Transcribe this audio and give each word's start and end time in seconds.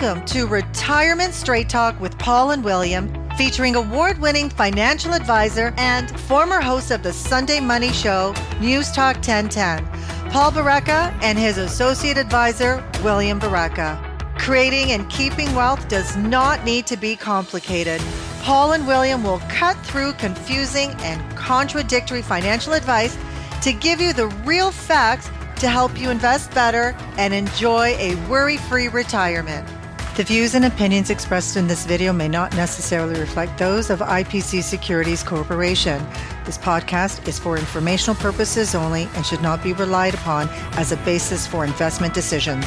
Welcome 0.00 0.24
to 0.28 0.46
Retirement 0.46 1.34
Straight 1.34 1.68
Talk 1.68 2.00
with 2.00 2.16
Paul 2.16 2.52
and 2.52 2.64
William, 2.64 3.12
featuring 3.36 3.76
award 3.76 4.18
winning 4.18 4.48
financial 4.48 5.12
advisor 5.12 5.74
and 5.76 6.18
former 6.20 6.58
host 6.58 6.90
of 6.90 7.02
the 7.02 7.12
Sunday 7.12 7.60
Money 7.60 7.92
Show, 7.92 8.34
News 8.60 8.90
Talk 8.92 9.16
1010, 9.16 9.84
Paul 10.30 10.52
Baraka, 10.52 11.14
and 11.20 11.38
his 11.38 11.58
associate 11.58 12.16
advisor, 12.16 12.82
William 13.04 13.38
Baraka. 13.38 14.02
Creating 14.38 14.92
and 14.92 15.06
keeping 15.10 15.54
wealth 15.54 15.86
does 15.88 16.16
not 16.16 16.64
need 16.64 16.86
to 16.86 16.96
be 16.96 17.14
complicated. 17.14 18.00
Paul 18.40 18.72
and 18.72 18.86
William 18.86 19.22
will 19.22 19.42
cut 19.50 19.76
through 19.84 20.14
confusing 20.14 20.92
and 21.00 21.36
contradictory 21.36 22.22
financial 22.22 22.72
advice 22.72 23.18
to 23.60 23.74
give 23.74 24.00
you 24.00 24.14
the 24.14 24.28
real 24.46 24.70
facts 24.70 25.28
to 25.56 25.68
help 25.68 26.00
you 26.00 26.08
invest 26.08 26.54
better 26.54 26.96
and 27.18 27.34
enjoy 27.34 27.88
a 27.98 28.14
worry 28.30 28.56
free 28.56 28.88
retirement. 28.88 29.68
The 30.16 30.24
views 30.24 30.56
and 30.56 30.64
opinions 30.64 31.08
expressed 31.08 31.56
in 31.56 31.68
this 31.68 31.86
video 31.86 32.12
may 32.12 32.26
not 32.26 32.54
necessarily 32.56 33.18
reflect 33.18 33.56
those 33.56 33.90
of 33.90 34.00
IPC 34.00 34.62
Securities 34.64 35.22
Corporation. 35.22 36.04
This 36.44 36.58
podcast 36.58 37.26
is 37.28 37.38
for 37.38 37.56
informational 37.56 38.16
purposes 38.16 38.74
only 38.74 39.08
and 39.14 39.24
should 39.24 39.40
not 39.40 39.62
be 39.62 39.72
relied 39.72 40.14
upon 40.14 40.48
as 40.72 40.90
a 40.90 40.96
basis 40.98 41.46
for 41.46 41.64
investment 41.64 42.12
decisions. 42.12 42.66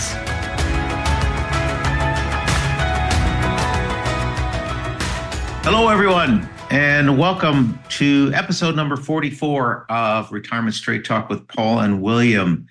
Hello, 5.64 5.90
everyone, 5.90 6.50
and 6.72 7.20
welcome 7.20 7.78
to 7.90 8.32
episode 8.34 8.74
number 8.76 8.96
44 8.96 9.86
of 9.90 10.32
Retirement 10.32 10.76
Straight 10.76 11.04
Talk 11.04 11.30
with 11.30 11.46
Paul 11.50 11.80
and 11.80 12.02
William. 12.02 12.68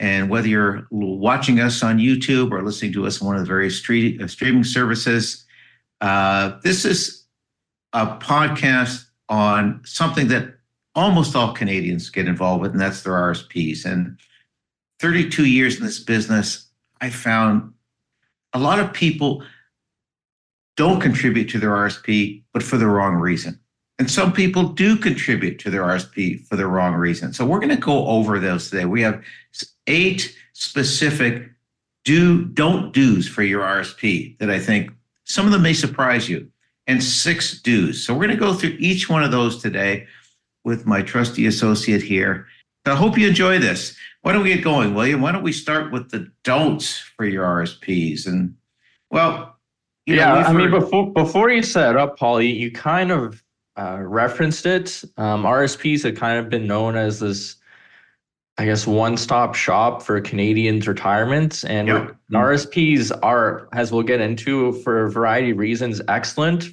And 0.00 0.30
whether 0.30 0.46
you're 0.46 0.86
watching 0.90 1.60
us 1.60 1.82
on 1.82 1.98
YouTube 1.98 2.52
or 2.52 2.62
listening 2.62 2.92
to 2.92 3.06
us 3.06 3.20
on 3.20 3.26
one 3.26 3.36
of 3.36 3.42
the 3.42 3.48
various 3.48 3.78
uh, 3.78 4.26
streaming 4.28 4.64
services, 4.64 5.44
uh, 6.00 6.52
this 6.62 6.84
is 6.84 7.24
a 7.92 8.06
podcast 8.18 9.06
on 9.28 9.80
something 9.84 10.28
that 10.28 10.54
almost 10.94 11.34
all 11.34 11.52
Canadians 11.52 12.10
get 12.10 12.28
involved 12.28 12.62
with, 12.62 12.72
and 12.72 12.80
that's 12.80 13.02
their 13.02 13.14
RSPs. 13.14 13.84
And 13.84 14.18
32 15.00 15.46
years 15.46 15.76
in 15.78 15.84
this 15.84 16.00
business, 16.00 16.66
I 17.00 17.10
found 17.10 17.72
a 18.52 18.58
lot 18.58 18.78
of 18.78 18.92
people 18.92 19.42
don't 20.76 21.00
contribute 21.00 21.48
to 21.50 21.58
their 21.58 21.70
RSP, 21.70 22.42
but 22.52 22.62
for 22.62 22.76
the 22.76 22.86
wrong 22.86 23.14
reason. 23.14 23.58
And 23.98 24.08
some 24.08 24.32
people 24.32 24.68
do 24.68 24.96
contribute 24.96 25.58
to 25.60 25.70
their 25.70 25.82
RSP 25.82 26.46
for 26.46 26.54
the 26.54 26.68
wrong 26.68 26.94
reason. 26.94 27.32
So 27.32 27.44
we're 27.44 27.58
going 27.58 27.70
to 27.70 27.76
go 27.76 28.06
over 28.06 28.38
those 28.38 28.70
today. 28.70 28.84
We 28.84 29.02
have 29.02 29.20
eight 29.88 30.36
specific 30.52 31.50
do 32.04 32.44
don't 32.44 32.92
do's 32.92 33.28
for 33.28 33.42
your 33.42 33.62
RSP 33.62 34.38
that 34.38 34.50
I 34.50 34.58
think 34.58 34.90
some 35.24 35.46
of 35.46 35.52
them 35.52 35.62
may 35.62 35.74
surprise 35.74 36.28
you, 36.28 36.50
and 36.86 37.02
six 37.02 37.60
do's. 37.60 38.04
So 38.04 38.14
we're 38.14 38.26
going 38.26 38.38
to 38.38 38.44
go 38.44 38.54
through 38.54 38.76
each 38.78 39.10
one 39.10 39.22
of 39.22 39.30
those 39.30 39.60
today 39.60 40.06
with 40.64 40.86
my 40.86 41.02
trusty 41.02 41.46
associate 41.46 42.02
here. 42.02 42.46
So 42.86 42.92
I 42.92 42.96
hope 42.96 43.18
you 43.18 43.28
enjoy 43.28 43.58
this. 43.58 43.96
Why 44.22 44.32
don't 44.32 44.42
we 44.42 44.54
get 44.54 44.64
going, 44.64 44.94
William? 44.94 45.20
Why 45.20 45.32
don't 45.32 45.42
we 45.42 45.52
start 45.52 45.92
with 45.92 46.10
the 46.10 46.30
don'ts 46.44 46.98
for 46.98 47.26
your 47.26 47.44
RSPs? 47.44 48.26
And 48.26 48.54
well, 49.10 49.56
you 50.06 50.16
know, 50.16 50.22
yeah, 50.22 50.34
I 50.48 50.52
mean, 50.54 50.70
before 50.70 51.12
before 51.12 51.50
you 51.50 51.62
set 51.62 51.96
up, 51.96 52.18
Paul, 52.18 52.40
you, 52.40 52.54
you 52.54 52.72
kind 52.72 53.12
of 53.12 53.42
uh, 53.78 53.98
referenced 54.00 54.64
it. 54.64 55.04
Um, 55.18 55.44
RSPs 55.44 56.02
have 56.04 56.16
kind 56.16 56.38
of 56.38 56.48
been 56.48 56.66
known 56.66 56.96
as 56.96 57.20
this, 57.20 57.56
I 58.58 58.64
guess, 58.64 58.88
one-stop 58.88 59.54
shop 59.54 60.02
for 60.02 60.20
Canadians' 60.20 60.88
retirements, 60.88 61.64
and 61.64 61.86
yep. 61.86 62.16
RSPs 62.32 63.16
are, 63.22 63.68
as 63.72 63.92
we'll 63.92 64.02
get 64.02 64.20
into, 64.20 64.72
for 64.82 65.04
a 65.04 65.10
variety 65.10 65.50
of 65.50 65.58
reasons, 65.58 66.00
excellent 66.08 66.64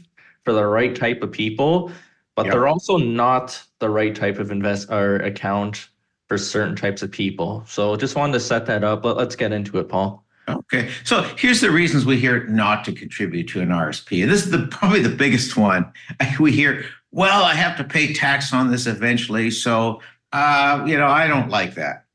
for 0.44 0.54
the 0.54 0.66
right 0.66 0.96
type 0.96 1.22
of 1.22 1.32
people, 1.32 1.92
but 2.34 2.48
yep. 2.48 2.54
they're 2.54 2.68
also 2.68 2.98
not 2.98 3.62
the 3.78 3.90
right 3.90 4.16
type 4.16 4.40
of 4.40 4.50
invest 4.50 4.90
or 4.90 5.18
account 5.18 5.90
for 6.28 6.40
certain 6.40 6.76
types 6.76 7.04
of 7.04 7.12
people. 7.12 7.64
So 7.68 7.96
just 7.96 8.16
wanted 8.16 8.34
to 8.34 8.40
set 8.40 8.66
that 8.66 8.84
up. 8.84 9.06
Let, 9.06 9.18
let's 9.18 9.36
get 9.36 9.52
into 9.52 9.78
it, 9.78 9.88
Paul. 9.88 10.26
Okay, 10.48 10.90
so 11.04 11.22
here's 11.38 11.62
the 11.62 11.72
reasons 11.72 12.06
we 12.06 12.20
hear 12.20 12.48
not 12.48 12.84
to 12.86 12.94
contribute 12.94 13.48
to 13.50 13.62
an 13.62 13.70
RSP, 13.70 14.24
and 14.24 14.32
this 14.32 14.44
is 14.46 14.52
the 14.52 14.68
probably 14.68 15.02
the 15.02 15.10
biggest 15.10 15.58
one. 15.58 15.92
We 16.40 16.52
hear, 16.52 16.86
"Well, 17.12 17.44
I 17.44 17.56
have 17.56 17.78
to 17.78 17.84
pay 17.84 18.14
tax 18.14 18.54
on 18.54 18.70
this 18.70 18.86
eventually, 18.86 19.50
so 19.50 20.02
uh, 20.32 20.84
you 20.88 20.98
know 20.98 21.08
I 21.08 21.28
don't 21.28 21.50
like 21.50 21.76
that." 21.76 22.06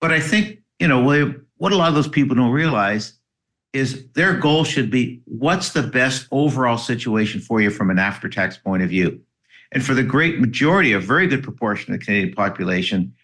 But 0.00 0.12
I 0.12 0.20
think 0.20 0.60
you 0.78 0.88
know 0.88 1.02
what 1.56 1.72
a 1.72 1.76
lot 1.76 1.88
of 1.88 1.94
those 1.94 2.08
people 2.08 2.36
don't 2.36 2.52
realize 2.52 3.14
is 3.72 4.06
their 4.12 4.34
goal 4.34 4.64
should 4.64 4.90
be 4.90 5.22
what's 5.24 5.70
the 5.70 5.82
best 5.82 6.26
overall 6.30 6.76
situation 6.76 7.40
for 7.40 7.60
you 7.60 7.70
from 7.70 7.88
an 7.88 7.98
after-tax 7.98 8.58
point 8.58 8.82
of 8.82 8.90
view, 8.90 9.20
and 9.72 9.84
for 9.84 9.94
the 9.94 10.02
great 10.02 10.40
majority, 10.40 10.92
a 10.92 11.00
very 11.00 11.26
good 11.26 11.42
proportion 11.42 11.92
of 11.92 11.98
the 11.98 12.04
Canadian 12.04 12.34
population, 12.34 13.14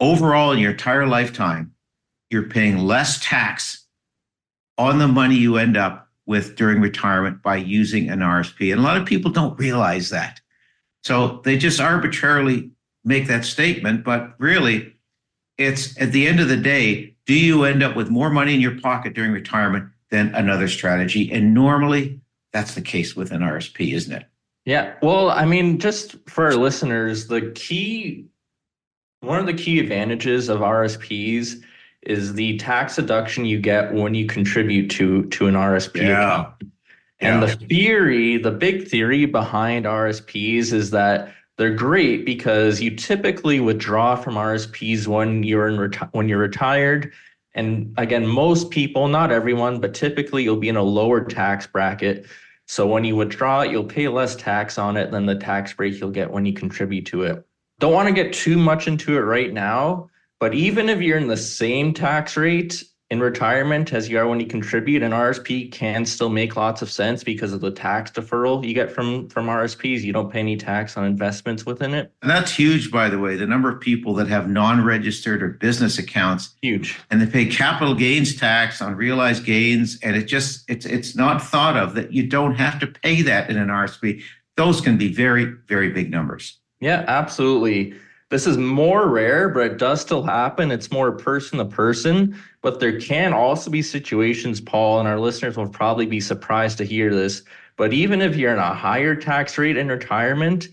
overall 0.00 0.52
in 0.52 0.58
your 0.58 0.72
entire 0.72 1.06
lifetime 1.06 1.72
you're 2.30 2.48
paying 2.48 2.78
less 2.78 3.20
tax 3.20 3.86
on 4.78 4.98
the 4.98 5.08
money 5.08 5.36
you 5.36 5.56
end 5.56 5.76
up 5.76 6.08
with 6.26 6.56
during 6.56 6.80
retirement 6.80 7.42
by 7.42 7.56
using 7.56 8.10
an 8.10 8.18
RSP. 8.20 8.72
And 8.72 8.80
a 8.80 8.84
lot 8.84 8.96
of 8.96 9.06
people 9.06 9.30
don't 9.30 9.58
realize 9.58 10.10
that. 10.10 10.40
So 11.04 11.40
they 11.44 11.56
just 11.56 11.80
arbitrarily 11.80 12.70
make 13.06 13.28
that 13.28 13.44
statement, 13.44 14.04
but 14.04 14.34
really, 14.38 14.92
it's 15.56 15.98
at 15.98 16.12
the 16.12 16.26
end 16.26 16.40
of 16.40 16.48
the 16.48 16.56
day, 16.56 17.14
do 17.24 17.34
you 17.34 17.64
end 17.64 17.82
up 17.82 17.96
with 17.96 18.10
more 18.10 18.28
money 18.28 18.54
in 18.54 18.60
your 18.60 18.78
pocket 18.80 19.14
during 19.14 19.32
retirement 19.32 19.88
than 20.10 20.34
another 20.34 20.68
strategy? 20.68 21.32
And 21.32 21.54
normally 21.54 22.20
that's 22.52 22.74
the 22.74 22.82
case 22.82 23.16
with 23.16 23.30
an 23.30 23.40
RSP, 23.40 23.94
isn't 23.94 24.12
it? 24.12 24.26
Yeah. 24.64 24.94
Well, 25.00 25.30
I 25.30 25.44
mean, 25.44 25.78
just 25.78 26.16
for 26.28 26.46
our 26.46 26.56
listeners, 26.56 27.28
the 27.28 27.52
key, 27.54 28.26
one 29.20 29.38
of 29.38 29.46
the 29.46 29.54
key 29.54 29.78
advantages 29.78 30.48
of 30.48 30.60
RSPs 30.60 31.62
is 32.02 32.34
the 32.34 32.58
tax 32.58 32.96
deduction 32.96 33.44
you 33.44 33.60
get 33.60 33.92
when 33.92 34.14
you 34.14 34.26
contribute 34.26 34.90
to 34.90 35.26
to 35.26 35.46
an 35.46 35.54
RSP 35.54 36.02
yeah. 36.02 36.12
account. 36.12 36.54
And 37.20 37.40
yeah. 37.40 37.46
the 37.46 37.66
theory, 37.66 38.36
the 38.36 38.50
big 38.50 38.88
theory 38.88 39.24
behind 39.24 39.86
RSPs 39.86 40.72
is 40.72 40.90
that 40.90 41.32
they're 41.58 41.74
great 41.74 42.26
because 42.26 42.80
you 42.80 42.94
typically 42.94 43.60
withdraw 43.60 44.14
from 44.16 44.34
RSPs 44.34 45.06
when 45.06 45.42
you're 45.42 45.68
in 45.68 45.76
reti- 45.76 46.08
when 46.12 46.28
you're 46.28 46.38
retired. 46.38 47.12
And 47.54 47.94
again, 47.96 48.26
most 48.26 48.70
people, 48.70 49.08
not 49.08 49.32
everyone, 49.32 49.80
but 49.80 49.94
typically 49.94 50.42
you'll 50.42 50.56
be 50.56 50.68
in 50.68 50.76
a 50.76 50.82
lower 50.82 51.24
tax 51.24 51.66
bracket. 51.66 52.26
So 52.66 52.86
when 52.86 53.04
you 53.04 53.16
withdraw 53.16 53.62
it, 53.62 53.70
you'll 53.70 53.84
pay 53.84 54.08
less 54.08 54.36
tax 54.36 54.76
on 54.76 54.96
it 54.96 55.10
than 55.10 55.24
the 55.24 55.36
tax 55.36 55.72
break 55.72 55.98
you'll 55.98 56.10
get 56.10 56.30
when 56.30 56.44
you 56.44 56.52
contribute 56.52 57.06
to 57.06 57.22
it. 57.22 57.46
Don't 57.78 57.92
want 57.92 58.08
to 58.08 58.14
get 58.14 58.32
too 58.32 58.58
much 58.58 58.86
into 58.88 59.16
it 59.16 59.20
right 59.20 59.52
now, 59.52 60.10
but 60.40 60.54
even 60.54 60.88
if 60.88 61.00
you're 61.00 61.18
in 61.18 61.28
the 61.28 61.36
same 61.36 61.94
tax 61.94 62.36
rate 62.36 62.84
in 63.08 63.20
retirement 63.20 63.92
as 63.92 64.08
you 64.08 64.18
are 64.18 64.26
when 64.26 64.40
you 64.40 64.46
contribute, 64.46 65.02
an 65.02 65.12
RSP 65.12 65.70
can 65.70 66.04
still 66.04 66.28
make 66.28 66.56
lots 66.56 66.82
of 66.82 66.90
sense 66.90 67.22
because 67.22 67.52
of 67.52 67.60
the 67.60 67.70
tax 67.70 68.10
deferral 68.10 68.66
you 68.66 68.74
get 68.74 68.90
from 68.90 69.28
from 69.28 69.46
RSPs. 69.46 70.00
You 70.02 70.12
don't 70.12 70.30
pay 70.30 70.40
any 70.40 70.56
tax 70.56 70.96
on 70.96 71.04
investments 71.04 71.64
within 71.64 71.94
it. 71.94 72.12
And 72.22 72.30
that's 72.30 72.52
huge, 72.52 72.90
by 72.90 73.08
the 73.08 73.18
way. 73.18 73.36
The 73.36 73.46
number 73.46 73.70
of 73.70 73.80
people 73.80 74.14
that 74.14 74.26
have 74.26 74.48
non-registered 74.48 75.40
or 75.40 75.50
business 75.50 75.98
accounts, 75.98 76.56
huge, 76.62 76.98
and 77.10 77.20
they 77.22 77.26
pay 77.26 77.46
capital 77.46 77.94
gains 77.94 78.34
tax 78.34 78.82
on 78.82 78.96
realized 78.96 79.44
gains, 79.44 79.98
and 80.02 80.16
it 80.16 80.24
just 80.24 80.68
it's 80.68 80.84
it's 80.84 81.14
not 81.14 81.40
thought 81.40 81.76
of 81.76 81.94
that 81.94 82.12
you 82.12 82.26
don't 82.26 82.56
have 82.56 82.80
to 82.80 82.88
pay 82.88 83.22
that 83.22 83.48
in 83.50 83.56
an 83.56 83.68
RSP. 83.68 84.22
Those 84.56 84.80
can 84.80 84.98
be 84.98 85.12
very 85.12 85.44
very 85.68 85.90
big 85.90 86.10
numbers. 86.10 86.58
Yeah, 86.80 87.04
absolutely. 87.06 87.94
This 88.28 88.48
is 88.48 88.58
more 88.58 89.06
rare, 89.06 89.48
but 89.48 89.60
it 89.60 89.78
does 89.78 90.00
still 90.00 90.24
happen. 90.24 90.72
It's 90.72 90.90
more 90.90 91.12
person 91.12 91.58
to 91.58 91.64
person, 91.64 92.36
but 92.66 92.80
there 92.80 92.98
can 92.98 93.32
also 93.32 93.70
be 93.70 93.80
situations, 93.80 94.60
Paul, 94.60 94.98
and 94.98 95.06
our 95.06 95.20
listeners 95.20 95.56
will 95.56 95.68
probably 95.68 96.04
be 96.04 96.18
surprised 96.18 96.78
to 96.78 96.84
hear 96.84 97.14
this. 97.14 97.42
But 97.76 97.92
even 97.92 98.20
if 98.20 98.34
you're 98.34 98.52
in 98.52 98.58
a 98.58 98.74
higher 98.74 99.14
tax 99.14 99.56
rate 99.56 99.76
in 99.76 99.86
retirement, 99.86 100.66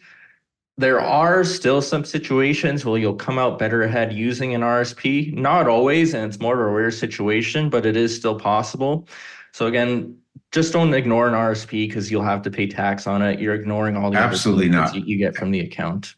there 0.75 0.99
are 0.99 1.43
still 1.43 1.83
some 1.83 2.03
situations 2.03 2.83
where 2.83 2.97
you'll 2.97 3.13
come 3.13 3.37
out 3.37 3.59
better 3.59 3.83
ahead 3.83 4.11
using 4.11 4.55
an 4.55 4.61
RSP. 4.61 5.35
Not 5.35 5.67
always, 5.67 6.15
and 6.15 6.25
it's 6.25 6.39
more 6.39 6.55
of 6.55 6.61
a 6.61 6.71
rare 6.71 6.89
situation, 6.89 7.69
but 7.69 7.85
it 7.85 7.95
is 7.95 8.15
still 8.15 8.39
possible. 8.39 9.07
So 9.51 9.67
again, 9.67 10.17
just 10.51 10.73
don't 10.73 10.95
ignore 10.95 11.27
an 11.27 11.35
RSP 11.35 11.87
because 11.87 12.09
you'll 12.09 12.23
have 12.23 12.41
to 12.41 12.49
pay 12.49 12.65
tax 12.65 13.05
on 13.05 13.21
it. 13.21 13.39
You're 13.39 13.53
ignoring 13.53 13.97
all 13.97 14.09
the 14.09 14.17
absolutely 14.17 14.67
not 14.67 14.95
you, 14.95 15.03
you 15.05 15.17
get 15.19 15.35
from 15.35 15.51
the 15.51 15.59
account. 15.59 16.15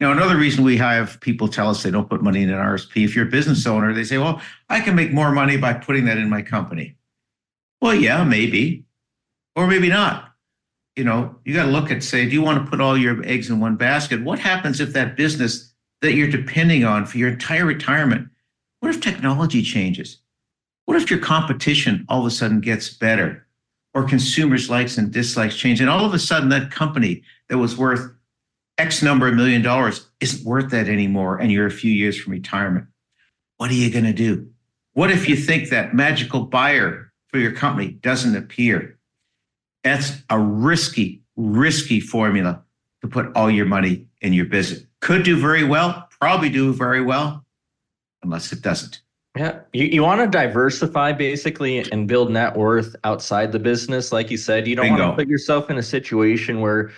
Now, 0.00 0.12
another 0.12 0.36
reason 0.36 0.62
we 0.62 0.76
have 0.76 1.20
people 1.20 1.48
tell 1.48 1.68
us 1.68 1.82
they 1.82 1.90
don't 1.90 2.08
put 2.08 2.22
money 2.22 2.42
in 2.42 2.50
an 2.50 2.56
RSP, 2.56 3.04
if 3.04 3.16
you're 3.16 3.26
a 3.26 3.30
business 3.30 3.66
owner, 3.66 3.92
they 3.92 4.04
say, 4.04 4.18
well, 4.18 4.40
I 4.68 4.80
can 4.80 4.94
make 4.94 5.12
more 5.12 5.32
money 5.32 5.56
by 5.56 5.74
putting 5.74 6.04
that 6.04 6.18
in 6.18 6.30
my 6.30 6.40
company. 6.40 6.96
Well, 7.80 7.94
yeah, 7.94 8.22
maybe, 8.22 8.84
or 9.56 9.66
maybe 9.66 9.88
not. 9.88 10.32
You 10.94 11.04
know, 11.04 11.36
you 11.44 11.54
got 11.54 11.66
to 11.66 11.70
look 11.70 11.90
at, 11.90 12.02
say, 12.02 12.24
do 12.26 12.32
you 12.32 12.42
want 12.42 12.64
to 12.64 12.70
put 12.70 12.80
all 12.80 12.96
your 12.96 13.24
eggs 13.24 13.50
in 13.50 13.60
one 13.60 13.76
basket? 13.76 14.22
What 14.22 14.38
happens 14.38 14.80
if 14.80 14.92
that 14.92 15.16
business 15.16 15.72
that 16.00 16.14
you're 16.14 16.30
depending 16.30 16.84
on 16.84 17.06
for 17.06 17.18
your 17.18 17.28
entire 17.28 17.64
retirement, 17.64 18.28
what 18.80 18.94
if 18.94 19.00
technology 19.00 19.62
changes? 19.62 20.18
What 20.84 20.96
if 20.96 21.10
your 21.10 21.20
competition 21.20 22.06
all 22.08 22.20
of 22.20 22.26
a 22.26 22.30
sudden 22.30 22.60
gets 22.60 22.88
better 22.88 23.46
or 23.94 24.04
consumers' 24.04 24.70
likes 24.70 24.96
and 24.96 25.12
dislikes 25.12 25.56
change? 25.56 25.80
And 25.80 25.90
all 25.90 26.04
of 26.04 26.14
a 26.14 26.18
sudden, 26.18 26.48
that 26.50 26.70
company 26.70 27.22
that 27.48 27.58
was 27.58 27.76
worth 27.76 28.12
X 28.78 29.02
number 29.02 29.26
of 29.26 29.34
million 29.34 29.60
dollars 29.60 30.08
isn't 30.20 30.46
worth 30.46 30.70
that 30.70 30.88
anymore, 30.88 31.38
and 31.38 31.50
you're 31.50 31.66
a 31.66 31.70
few 31.70 31.92
years 31.92 32.18
from 32.18 32.32
retirement. 32.32 32.86
What 33.56 33.70
are 33.70 33.74
you 33.74 33.90
going 33.90 34.04
to 34.04 34.12
do? 34.12 34.48
What 34.94 35.10
if 35.10 35.28
you 35.28 35.36
think 35.36 35.70
that 35.70 35.94
magical 35.94 36.42
buyer 36.42 37.12
for 37.28 37.38
your 37.38 37.52
company 37.52 37.88
doesn't 37.88 38.36
appear? 38.36 38.98
That's 39.82 40.12
a 40.30 40.38
risky, 40.38 41.22
risky 41.36 42.00
formula 42.00 42.62
to 43.02 43.08
put 43.08 43.34
all 43.36 43.50
your 43.50 43.66
money 43.66 44.06
in 44.20 44.32
your 44.32 44.46
business. 44.46 44.82
Could 45.00 45.24
do 45.24 45.38
very 45.38 45.64
well, 45.64 46.08
probably 46.20 46.48
do 46.48 46.72
very 46.72 47.00
well, 47.00 47.44
unless 48.22 48.52
it 48.52 48.62
doesn't. 48.62 49.00
Yeah, 49.36 49.60
you, 49.72 49.84
you 49.84 50.02
want 50.02 50.20
to 50.20 50.26
diversify 50.26 51.12
basically 51.12 51.78
and 51.92 52.08
build 52.08 52.30
net 52.32 52.56
worth 52.56 52.96
outside 53.04 53.52
the 53.52 53.58
business. 53.60 54.10
Like 54.10 54.30
you 54.30 54.36
said, 54.36 54.66
you 54.66 54.74
don't 54.74 54.90
want 54.90 55.00
to 55.00 55.12
put 55.12 55.28
yourself 55.28 55.70
in 55.70 55.78
a 55.78 55.82
situation 55.82 56.60
where 56.60 56.90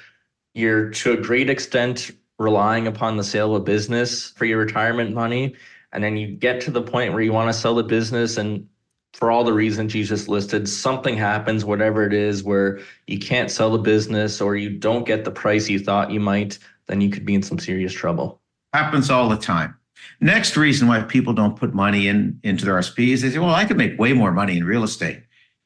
you're 0.54 0.90
to 0.90 1.12
a 1.12 1.16
great 1.16 1.50
extent 1.50 2.10
relying 2.38 2.86
upon 2.86 3.16
the 3.16 3.24
sale 3.24 3.54
of 3.54 3.62
a 3.62 3.64
business 3.64 4.30
for 4.30 4.46
your 4.46 4.58
retirement 4.58 5.14
money. 5.14 5.54
And 5.92 6.02
then 6.02 6.16
you 6.16 6.28
get 6.28 6.60
to 6.62 6.70
the 6.70 6.82
point 6.82 7.12
where 7.12 7.22
you 7.22 7.32
want 7.32 7.52
to 7.52 7.58
sell 7.58 7.74
the 7.74 7.82
business 7.82 8.36
and 8.36 8.66
for 9.12 9.30
all 9.30 9.44
the 9.44 9.52
reasons 9.52 9.94
you 9.94 10.04
just 10.04 10.28
listed, 10.28 10.68
something 10.68 11.16
happens, 11.16 11.64
whatever 11.64 12.06
it 12.06 12.14
is, 12.14 12.44
where 12.44 12.78
you 13.06 13.18
can't 13.18 13.50
sell 13.50 13.70
the 13.70 13.78
business 13.78 14.40
or 14.40 14.56
you 14.56 14.70
don't 14.70 15.04
get 15.04 15.24
the 15.24 15.30
price 15.30 15.68
you 15.68 15.78
thought 15.80 16.10
you 16.10 16.20
might, 16.20 16.58
then 16.86 17.00
you 17.00 17.10
could 17.10 17.26
be 17.26 17.34
in 17.34 17.42
some 17.42 17.58
serious 17.58 17.92
trouble. 17.92 18.40
Happens 18.72 19.10
all 19.10 19.28
the 19.28 19.36
time. 19.36 19.76
Next 20.20 20.56
reason 20.56 20.88
why 20.88 21.02
people 21.02 21.32
don't 21.32 21.58
put 21.58 21.74
money 21.74 22.08
in 22.08 22.38
into 22.42 22.64
their 22.64 22.74
RSP 22.74 23.08
is 23.08 23.22
they 23.22 23.30
say, 23.30 23.38
well, 23.38 23.54
I 23.54 23.64
could 23.64 23.76
make 23.76 23.98
way 23.98 24.12
more 24.12 24.32
money 24.32 24.56
in 24.56 24.64
real 24.64 24.84
estate. 24.84 25.22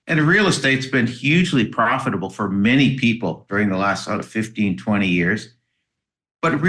And 0.07 0.21
real 0.21 0.47
estate's 0.47 0.87
been 0.87 1.07
hugely 1.07 1.67
profitable 1.67 2.29
for 2.29 2.49
many 2.49 2.97
people 2.97 3.47
during 3.49 3.71
the 3.71 3.79
last 3.79 4.05
sort 4.05 4.21
of 4.21 4.27
15, 4.27 4.77
20 4.77 5.09
years. 5.09 5.55
But 6.43 6.61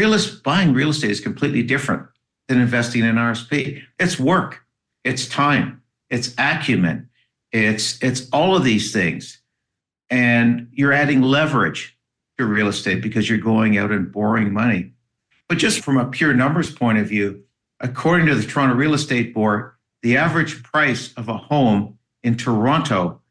buying 0.44 0.74
real 0.74 0.90
estate 0.90 1.12
is 1.12 1.20
completely 1.20 1.62
different 1.62 2.08
than 2.48 2.62
investing 2.62 3.04
in 3.04 3.16
RSP. 3.16 3.82
It's 4.00 4.18
work, 4.18 4.64
it's 5.04 5.28
time, 5.28 5.82
it's 6.10 6.34
acumen, 6.38 7.10
it's 7.52 8.02
it's 8.02 8.30
all 8.32 8.56
of 8.56 8.64
these 8.64 8.94
things. 8.94 9.42
And 10.10 10.70
you're 10.72 10.94
adding 10.94 11.22
leverage 11.22 11.98
to 12.38 12.46
real 12.46 12.68
estate 12.68 13.02
because 13.02 13.30
you're 13.30 13.38
going 13.38 13.78
out 13.78 13.92
and 13.92 14.12
borrowing 14.12 14.54
money. 14.54 14.94
But 15.50 15.58
just 15.58 15.82
from 15.82 15.98
a 15.98 16.06
pure 16.06 16.34
numbers 16.34 16.74
point 16.74 16.98
of 16.98 17.08
view, 17.08 17.44
according 17.80 18.28
to 18.28 18.36
the 18.36 18.46
Toronto 18.46 18.76
Real 18.76 18.94
Estate 18.94 19.34
Board, 19.34 19.74
the 20.02 20.18
average 20.18 20.64
price 20.64 21.14
of 21.14 21.28
a 21.28 21.38
home 21.38 21.98
in 22.24 22.38
Toronto 22.38 23.22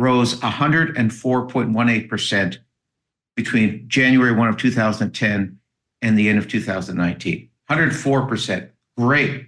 rose 0.00 0.40
104.18% 0.40 2.58
between 3.36 3.84
January 3.86 4.32
1 4.32 4.48
of 4.48 4.56
2010 4.56 5.58
and 6.00 6.18
the 6.18 6.30
end 6.30 6.38
of 6.38 6.48
2019. 6.48 7.50
104%. 7.70 8.70
Great. 8.96 9.46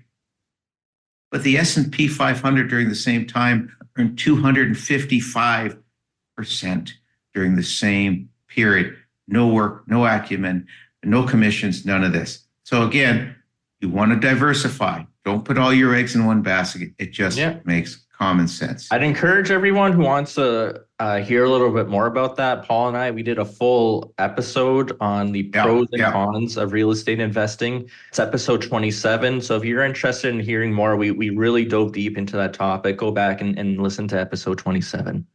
But 1.30 1.42
the 1.42 1.56
S&P 1.56 2.06
500 2.06 2.68
during 2.68 2.90
the 2.90 2.94
same 2.94 3.26
time 3.26 3.74
earned 3.96 4.18
255% 4.18 6.92
during 7.32 7.56
the 7.56 7.62
same 7.62 8.28
period. 8.46 8.94
No 9.26 9.48
work, 9.48 9.88
no 9.88 10.04
acumen, 10.04 10.66
no 11.02 11.24
commissions, 11.24 11.86
none 11.86 12.04
of 12.04 12.12
this. 12.12 12.46
So 12.64 12.86
again, 12.86 13.34
you 13.80 13.88
want 13.88 14.12
to 14.12 14.20
diversify. 14.20 15.04
Don't 15.24 15.46
put 15.46 15.56
all 15.56 15.72
your 15.72 15.94
eggs 15.94 16.14
in 16.14 16.26
one 16.26 16.42
basket. 16.42 16.90
It 16.98 17.12
just 17.12 17.38
yeah. 17.38 17.60
makes 17.64 18.04
common 18.22 18.46
sense. 18.46 18.86
I'd 18.92 19.02
encourage 19.02 19.50
everyone 19.50 19.92
who 19.92 20.02
wants 20.02 20.36
to 20.36 20.80
uh, 21.00 21.18
hear 21.18 21.42
a 21.42 21.50
little 21.50 21.72
bit 21.72 21.88
more 21.88 22.06
about 22.06 22.36
that. 22.36 22.64
Paul 22.64 22.86
and 22.86 22.96
I, 22.96 23.10
we 23.10 23.24
did 23.24 23.38
a 23.40 23.44
full 23.44 24.14
episode 24.18 24.96
on 25.00 25.32
the 25.32 25.50
yeah, 25.52 25.64
pros 25.64 25.88
and 25.90 26.00
yeah. 26.00 26.12
cons 26.12 26.56
of 26.56 26.72
real 26.72 26.92
estate 26.92 27.18
investing. 27.18 27.90
It's 28.10 28.20
episode 28.20 28.62
27. 28.62 29.40
So 29.40 29.56
if 29.56 29.64
you're 29.64 29.82
interested 29.82 30.32
in 30.32 30.38
hearing 30.38 30.72
more, 30.72 30.94
we, 30.94 31.10
we 31.10 31.30
really 31.30 31.64
dove 31.64 31.90
deep 31.90 32.16
into 32.16 32.36
that 32.36 32.54
topic. 32.54 32.96
Go 32.96 33.10
back 33.10 33.40
and, 33.40 33.58
and 33.58 33.82
listen 33.82 34.06
to 34.08 34.20
episode 34.20 34.58
27. 34.58 35.26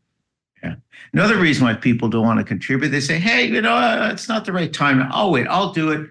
Yeah. 0.63 0.75
Another 1.12 1.38
reason 1.38 1.66
why 1.66 1.74
people 1.74 2.07
don't 2.07 2.25
want 2.25 2.40
to 2.40 2.45
contribute, 2.45 2.88
they 2.88 3.01
say, 3.01 3.19
hey, 3.19 3.48
you 3.48 3.62
know, 3.62 3.75
uh, 3.75 4.12
it's 4.13 4.30
not 4.30 4.45
the 4.45 4.54
right 4.54 4.72
time. 4.72 5.06
I'll 5.12 5.31
wait. 5.31 5.45
I'll 5.48 5.74
do 5.74 5.92
it 5.92 6.10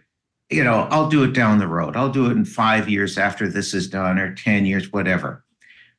you 0.48 0.62
know, 0.62 0.86
I'll 0.92 1.08
do 1.08 1.24
it 1.24 1.32
down 1.32 1.58
the 1.58 1.66
road. 1.66 1.96
I'll 1.96 2.12
do 2.12 2.26
it 2.26 2.32
in 2.32 2.44
five 2.44 2.88
years 2.88 3.18
after 3.18 3.48
this 3.48 3.74
is 3.74 3.88
done 3.88 4.16
or 4.16 4.32
10 4.32 4.64
years, 4.64 4.92
whatever. 4.92 5.44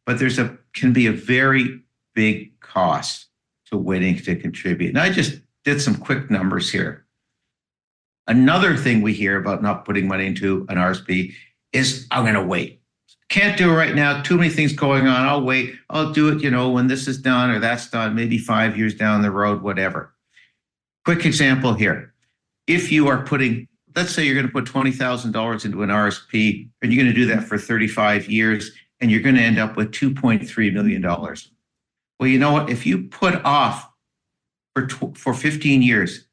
But 0.08 0.18
there's 0.18 0.40
a 0.40 0.58
can 0.74 0.94
be 0.94 1.06
a 1.06 1.12
very 1.12 1.82
big 2.16 2.60
cost 2.62 3.28
to 3.66 3.78
waiting 3.78 4.18
to 4.18 4.36
contribute. 4.38 4.90
And 4.90 5.00
I 5.00 5.12
just 5.12 5.42
did 5.66 5.82
some 5.82 5.96
quick 5.96 6.32
numbers 6.32 6.72
here. 6.72 7.06
Another 8.26 8.76
thing 8.76 9.02
we 9.02 9.14
hear 9.14 9.38
about 9.38 9.62
not 9.62 9.86
putting 9.86 10.08
money 10.08 10.26
into 10.26 10.66
an 10.70 10.78
RSP 10.78 11.34
is 11.74 12.08
I'm 12.10 12.24
going 12.24 12.36
to 12.36 12.42
wait. 12.42 12.82
Can't 13.30 13.58
do 13.58 13.70
it 13.70 13.76
right 13.76 13.94
now. 13.94 14.22
Too 14.22 14.38
many 14.38 14.50
things 14.50 14.72
going 14.72 15.08
on. 15.08 15.26
I'll 15.28 15.44
wait. 15.44 15.76
I'll 15.90 16.14
do 16.14 16.30
it, 16.30 16.42
you 16.42 16.50
know, 16.50 16.72
when 16.72 16.88
this 16.88 17.10
is 17.10 17.18
done 17.18 17.52
or 17.52 17.60
that's 17.60 17.90
done, 17.90 18.16
maybe 18.16 18.38
five 18.38 18.78
years 18.78 18.96
down 18.96 19.22
the 19.22 19.32
road, 19.32 19.62
whatever. 19.62 20.14
Quick 21.04 21.26
example 21.26 21.74
here. 21.74 22.14
If 22.66 22.92
you 22.92 23.10
are 23.10 23.24
putting 23.24 23.68
let's 23.98 24.14
say 24.14 24.24
you're 24.24 24.36
going 24.36 24.46
to 24.46 24.54
put 24.54 24.66
$20,000 24.66 25.66
into 25.66 25.82
an 25.82 25.90
RSP 25.90 26.70
and 26.82 26.94
you're 26.94 27.04
going 27.04 27.14
to 27.14 27.20
do 27.20 27.26
that 27.26 27.44
for 27.44 27.58
35 27.58 28.30
years 28.30 28.72
and 29.00 29.12
you're 29.12 29.22
going 29.22 29.36
to 29.36 29.42
end 29.42 29.60
up 29.60 29.78
with 29.78 29.92
$2.3 29.92 30.74
million. 30.74 31.02
Well, 32.20 32.28
you 32.28 32.40
know 32.40 32.52
what? 32.52 32.70
If 32.70 32.86
you 32.86 33.04
put 33.04 33.36
off 33.46 33.90
for, 34.74 34.88
tw- 34.88 35.18
for 35.18 35.34
15 35.34 35.82
years, 35.82 36.28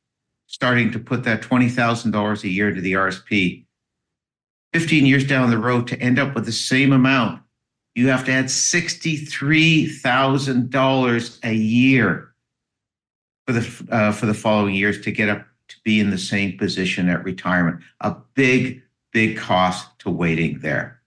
starting 0.46 0.90
to 0.93 0.99
put 0.99 1.22
that 1.25 1.43
$20,000 1.43 2.44
a 2.44 2.49
year 2.49 2.69
into 2.69 2.81
the 2.81 2.94
RSP, 2.94 3.64
15 4.72 5.06
years 5.06 5.26
down 5.26 5.50
the 5.50 5.58
road 5.58 5.87
to 5.88 6.00
end 6.00 6.19
up 6.19 6.34
with 6.34 6.46
the 6.46 6.52
same 6.52 6.93
amount, 6.93 7.43
you 7.94 8.08
have 8.08 8.25
to 8.25 8.32
add 8.32 8.46
$63,000 8.46 11.38
a 11.44 11.55
year 11.55 12.34
for 13.46 13.52
the, 13.52 13.87
uh, 13.90 14.11
for 14.11 14.26
the 14.26 14.34
following 14.34 14.75
years 14.75 15.00
to 15.02 15.12
get 15.12 15.28
up 15.28 15.46
to 15.69 15.76
be 15.84 16.00
in 16.00 16.11
the 16.11 16.19
same 16.19 16.58
position 16.58 17.08
at 17.08 17.22
retirement. 17.25 17.81
A 18.00 18.16
big, 18.34 18.82
big 19.12 19.38
cost 19.38 19.96
to 20.00 20.11
waiting 20.11 20.58
there. 20.58 21.00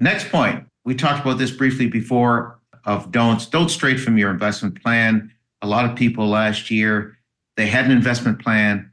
Next 0.00 0.30
point, 0.30 0.66
we 0.84 0.94
talked 0.94 1.20
about 1.20 1.38
this 1.38 1.50
briefly 1.50 1.86
before 1.86 2.58
of 2.84 3.12
don'ts. 3.12 3.46
Don't 3.46 3.68
straight 3.68 4.00
from 4.00 4.18
your 4.18 4.30
investment 4.30 4.82
plan. 4.82 5.32
A 5.62 5.66
lot 5.66 5.88
of 5.88 5.96
people 5.96 6.26
last 6.26 6.70
year, 6.70 7.16
they 7.56 7.66
had 7.66 7.84
an 7.84 7.92
investment 7.92 8.42
plan, 8.42 8.90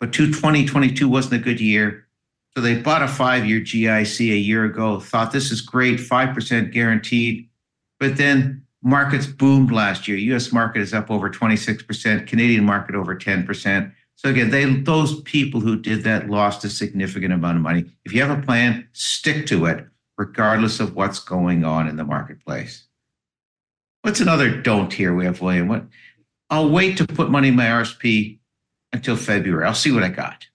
but 0.00 0.12
2022 0.12 1.08
wasn't 1.08 1.40
a 1.40 1.44
good 1.44 1.60
year. 1.60 2.06
So 2.56 2.62
they 2.62 2.80
bought 2.80 3.02
a 3.02 3.08
five 3.08 3.46
year 3.46 3.60
GIC 3.60 4.20
a 4.32 4.38
year 4.38 4.64
ago, 4.64 4.98
thought 4.98 5.30
this 5.30 5.50
is 5.50 5.60
great, 5.60 6.00
5% 6.00 6.72
guaranteed. 6.72 7.48
But 8.00 8.16
then 8.16 8.66
markets 8.82 9.26
boomed 9.26 9.70
last 9.70 10.08
year. 10.08 10.16
US 10.34 10.52
market 10.52 10.80
is 10.80 10.94
up 10.94 11.10
over 11.10 11.28
26%, 11.28 12.26
Canadian 12.26 12.64
market 12.64 12.94
over 12.94 13.14
10%. 13.14 13.92
So 14.16 14.30
again, 14.30 14.50
they 14.50 14.64
those 14.64 15.20
people 15.22 15.60
who 15.60 15.76
did 15.76 16.02
that 16.04 16.30
lost 16.30 16.64
a 16.64 16.70
significant 16.70 17.34
amount 17.34 17.58
of 17.58 17.62
money. 17.62 17.84
If 18.06 18.14
you 18.14 18.22
have 18.22 18.36
a 18.36 18.42
plan, 18.42 18.88
stick 18.92 19.46
to 19.48 19.66
it, 19.66 19.86
regardless 20.16 20.80
of 20.80 20.94
what's 20.94 21.18
going 21.18 21.64
on 21.64 21.88
in 21.88 21.96
the 21.96 22.04
marketplace. 22.04 22.86
What's 24.02 24.20
another 24.20 24.60
don't 24.60 24.92
here 24.92 25.14
we 25.14 25.24
have, 25.24 25.40
William? 25.40 25.68
What 25.68 25.84
I'll 26.50 26.70
wait 26.70 26.96
to 26.98 27.06
put 27.06 27.30
money 27.30 27.48
in 27.48 27.56
my 27.56 27.66
RSP 27.66 28.38
until 28.92 29.16
February. 29.16 29.66
I'll 29.66 29.74
see 29.74 29.90
what 29.90 30.04
I 30.04 30.08
got. 30.08 30.46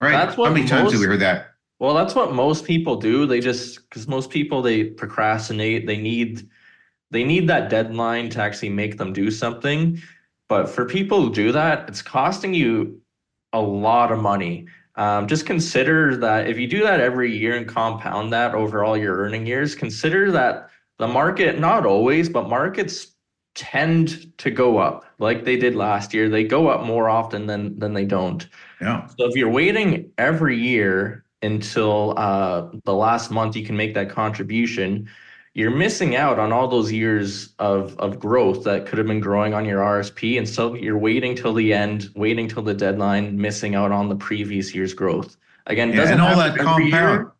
Right? 0.00 0.12
That's 0.12 0.36
what 0.36 0.48
How 0.48 0.52
many 0.52 0.62
most, 0.62 0.70
times 0.70 0.92
have 0.92 1.00
we 1.00 1.06
heard 1.06 1.20
that? 1.20 1.54
Well, 1.78 1.94
that's 1.94 2.14
what 2.14 2.34
most 2.34 2.64
people 2.64 2.96
do. 2.96 3.26
They 3.26 3.40
just 3.40 3.88
because 3.88 4.06
most 4.06 4.30
people 4.30 4.62
they 4.62 4.84
procrastinate. 4.84 5.86
They 5.86 5.96
need 5.96 6.48
they 7.10 7.24
need 7.24 7.48
that 7.48 7.70
deadline 7.70 8.28
to 8.30 8.42
actually 8.42 8.68
make 8.68 8.98
them 8.98 9.12
do 9.12 9.30
something. 9.30 10.00
But 10.48 10.68
for 10.68 10.84
people 10.84 11.22
who 11.22 11.32
do 11.32 11.52
that, 11.52 11.88
it's 11.88 12.02
costing 12.02 12.54
you 12.54 13.00
a 13.52 13.60
lot 13.60 14.12
of 14.12 14.18
money. 14.18 14.66
Um, 14.96 15.26
just 15.28 15.46
consider 15.46 16.16
that 16.16 16.48
if 16.48 16.58
you 16.58 16.66
do 16.66 16.82
that 16.82 17.00
every 17.00 17.36
year 17.36 17.56
and 17.56 17.66
compound 17.66 18.32
that 18.32 18.54
over 18.54 18.84
all 18.84 18.96
your 18.96 19.16
earning 19.18 19.46
years, 19.46 19.74
consider 19.74 20.30
that 20.32 20.70
the 20.98 21.08
market, 21.08 21.58
not 21.58 21.86
always, 21.86 22.28
but 22.28 22.48
markets 22.48 23.08
tend 23.54 24.36
to 24.38 24.50
go 24.50 24.78
up 24.78 25.04
like 25.18 25.44
they 25.44 25.56
did 25.56 25.74
last 25.74 26.14
year. 26.14 26.28
They 26.28 26.44
go 26.44 26.68
up 26.68 26.84
more 26.84 27.08
often 27.08 27.46
than 27.46 27.78
than 27.78 27.94
they 27.94 28.04
don't. 28.04 28.46
Yeah. 28.80 29.06
So 29.06 29.26
if 29.26 29.34
you're 29.34 29.50
waiting 29.50 30.10
every 30.18 30.56
year 30.56 31.24
until 31.42 32.14
uh, 32.16 32.68
the 32.84 32.94
last 32.94 33.30
month 33.30 33.56
you 33.56 33.64
can 33.64 33.76
make 33.76 33.94
that 33.94 34.10
contribution, 34.10 35.08
you're 35.54 35.70
missing 35.70 36.14
out 36.14 36.38
on 36.38 36.52
all 36.52 36.68
those 36.68 36.92
years 36.92 37.54
of 37.58 37.98
of 37.98 38.18
growth 38.18 38.64
that 38.64 38.86
could 38.86 38.98
have 38.98 39.06
been 39.06 39.20
growing 39.20 39.52
on 39.54 39.64
your 39.64 39.80
RSP 39.80 40.38
and 40.38 40.48
so 40.48 40.74
you're 40.74 40.98
waiting 40.98 41.34
till 41.34 41.52
the 41.52 41.72
end 41.72 42.10
waiting 42.14 42.48
till 42.48 42.62
the 42.62 42.74
deadline 42.74 43.36
missing 43.36 43.74
out 43.74 43.92
on 43.92 44.08
the 44.08 44.16
previous 44.16 44.74
year's 44.74 44.94
growth 44.94 45.36
again 45.66 45.90
doesn't 45.90 46.20
all 46.20 46.36
that 46.36 46.56
compound 46.56 47.20
year. 47.20 47.32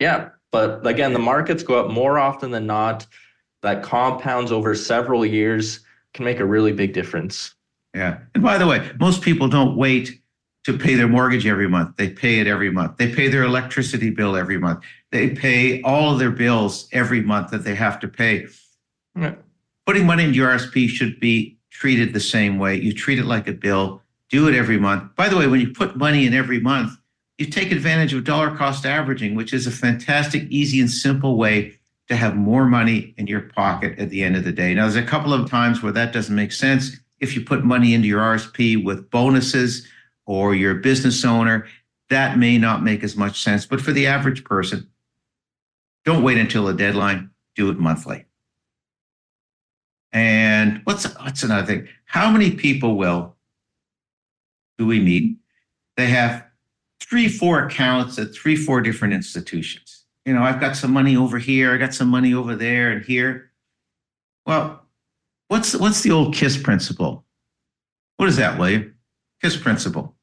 yeah 0.00 0.28
but 0.52 0.86
again 0.86 1.12
the 1.12 1.18
markets 1.18 1.62
go 1.62 1.82
up 1.82 1.90
more 1.90 2.18
often 2.18 2.50
than 2.50 2.66
not 2.66 3.06
that 3.62 3.82
compounds 3.82 4.52
over 4.52 4.74
several 4.74 5.24
years 5.26 5.80
can 6.14 6.24
make 6.24 6.40
a 6.40 6.44
really 6.44 6.72
big 6.72 6.92
difference. 6.92 7.54
Yeah. 7.94 8.18
And 8.34 8.42
by 8.42 8.58
the 8.58 8.66
way, 8.66 8.90
most 9.00 9.22
people 9.22 9.48
don't 9.48 9.76
wait 9.76 10.20
to 10.66 10.76
pay 10.76 10.96
their 10.96 11.06
mortgage 11.06 11.46
every 11.46 11.68
month. 11.68 11.94
They 11.94 12.08
pay 12.08 12.40
it 12.40 12.48
every 12.48 12.72
month. 12.72 12.96
They 12.96 13.14
pay 13.14 13.28
their 13.28 13.44
electricity 13.44 14.10
bill 14.10 14.36
every 14.36 14.58
month. 14.58 14.82
They 15.12 15.30
pay 15.30 15.80
all 15.82 16.12
of 16.12 16.18
their 16.18 16.32
bills 16.32 16.88
every 16.90 17.20
month 17.20 17.52
that 17.52 17.62
they 17.62 17.76
have 17.76 18.00
to 18.00 18.08
pay. 18.08 18.48
Yeah. 19.14 19.36
Putting 19.86 20.06
money 20.06 20.24
into 20.24 20.34
your 20.34 20.50
RSP 20.50 20.88
should 20.88 21.20
be 21.20 21.56
treated 21.70 22.12
the 22.12 22.18
same 22.18 22.58
way. 22.58 22.74
You 22.80 22.92
treat 22.92 23.20
it 23.20 23.26
like 23.26 23.46
a 23.46 23.52
bill, 23.52 24.02
do 24.28 24.48
it 24.48 24.56
every 24.56 24.76
month. 24.76 25.14
By 25.14 25.28
the 25.28 25.36
way, 25.36 25.46
when 25.46 25.60
you 25.60 25.70
put 25.70 25.96
money 25.96 26.26
in 26.26 26.34
every 26.34 26.58
month, 26.58 26.98
you 27.38 27.46
take 27.46 27.70
advantage 27.70 28.12
of 28.12 28.24
dollar 28.24 28.50
cost 28.56 28.84
averaging, 28.84 29.36
which 29.36 29.52
is 29.52 29.68
a 29.68 29.70
fantastic, 29.70 30.42
easy, 30.50 30.80
and 30.80 30.90
simple 30.90 31.36
way 31.36 31.78
to 32.08 32.16
have 32.16 32.34
more 32.34 32.64
money 32.64 33.14
in 33.18 33.28
your 33.28 33.42
pocket 33.42 33.96
at 34.00 34.10
the 34.10 34.24
end 34.24 34.34
of 34.34 34.42
the 34.42 34.52
day. 34.52 34.74
Now, 34.74 34.82
there's 34.82 34.96
a 34.96 35.06
couple 35.06 35.32
of 35.32 35.48
times 35.48 35.80
where 35.80 35.92
that 35.92 36.12
doesn't 36.12 36.34
make 36.34 36.50
sense. 36.50 36.96
If 37.20 37.36
you 37.36 37.44
put 37.44 37.64
money 37.64 37.94
into 37.94 38.08
your 38.08 38.20
RSP 38.20 38.82
with 38.82 39.08
bonuses 39.10 39.86
or 40.26 40.54
you're 40.54 40.78
a 40.78 40.80
business 40.80 41.24
owner, 41.24 41.66
that 42.10 42.38
may 42.38 42.58
not 42.58 42.82
make 42.82 43.02
as 43.02 43.16
much 43.16 43.42
sense. 43.42 43.64
But 43.66 43.80
for 43.80 43.92
the 43.92 44.06
average 44.06 44.44
person, 44.44 44.88
don't 46.04 46.22
wait 46.22 46.38
until 46.38 46.68
a 46.68 46.74
deadline, 46.74 47.30
do 47.54 47.70
it 47.70 47.78
monthly. 47.78 48.24
And 50.12 50.80
what's 50.84 51.04
what's 51.18 51.42
another 51.42 51.66
thing? 51.66 51.88
How 52.04 52.30
many 52.30 52.52
people 52.52 52.96
will 52.96 53.36
do 54.78 54.86
we 54.86 55.00
meet? 55.00 55.36
They 55.96 56.06
have 56.06 56.44
three, 57.00 57.28
four 57.28 57.64
accounts 57.64 58.18
at 58.18 58.34
three, 58.34 58.56
four 58.56 58.80
different 58.80 59.14
institutions 59.14 59.96
you 60.26 60.34
know, 60.34 60.42
I've 60.42 60.60
got 60.60 60.76
some 60.76 60.92
money 60.92 61.16
over 61.16 61.38
here, 61.38 61.72
I 61.72 61.76
got 61.76 61.94
some 61.94 62.08
money 62.08 62.34
over 62.34 62.56
there 62.56 62.90
and 62.90 63.04
here. 63.04 63.52
Well, 64.44 64.84
what's 65.46 65.74
what's 65.76 66.02
the 66.02 66.10
old 66.10 66.34
KISS 66.34 66.60
principle? 66.60 67.24
What 68.16 68.28
is 68.28 68.36
that, 68.36 68.58
William? 68.58 68.94
KISS 69.40 69.56
principle. 69.56 70.15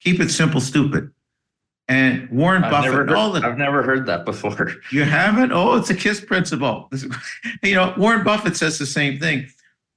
Keep 0.00 0.20
it 0.20 0.30
simple, 0.30 0.60
stupid. 0.60 1.10
And 1.88 2.30
Warren 2.30 2.62
I've 2.62 2.70
Buffett, 2.70 2.90
never 2.90 3.04
heard, 3.04 3.12
all 3.12 3.32
the 3.32 3.40
I've 3.40 3.58
never 3.58 3.82
heard 3.82 4.06
that 4.06 4.24
before. 4.24 4.74
you 4.92 5.04
haven't? 5.04 5.52
Oh, 5.52 5.74
it's 5.74 5.90
a 5.90 5.94
KISS 5.94 6.20
principle. 6.20 6.88
you 7.62 7.74
know, 7.74 7.94
Warren 7.96 8.22
Buffett 8.22 8.56
says 8.56 8.78
the 8.78 8.86
same 8.86 9.18
thing. 9.18 9.48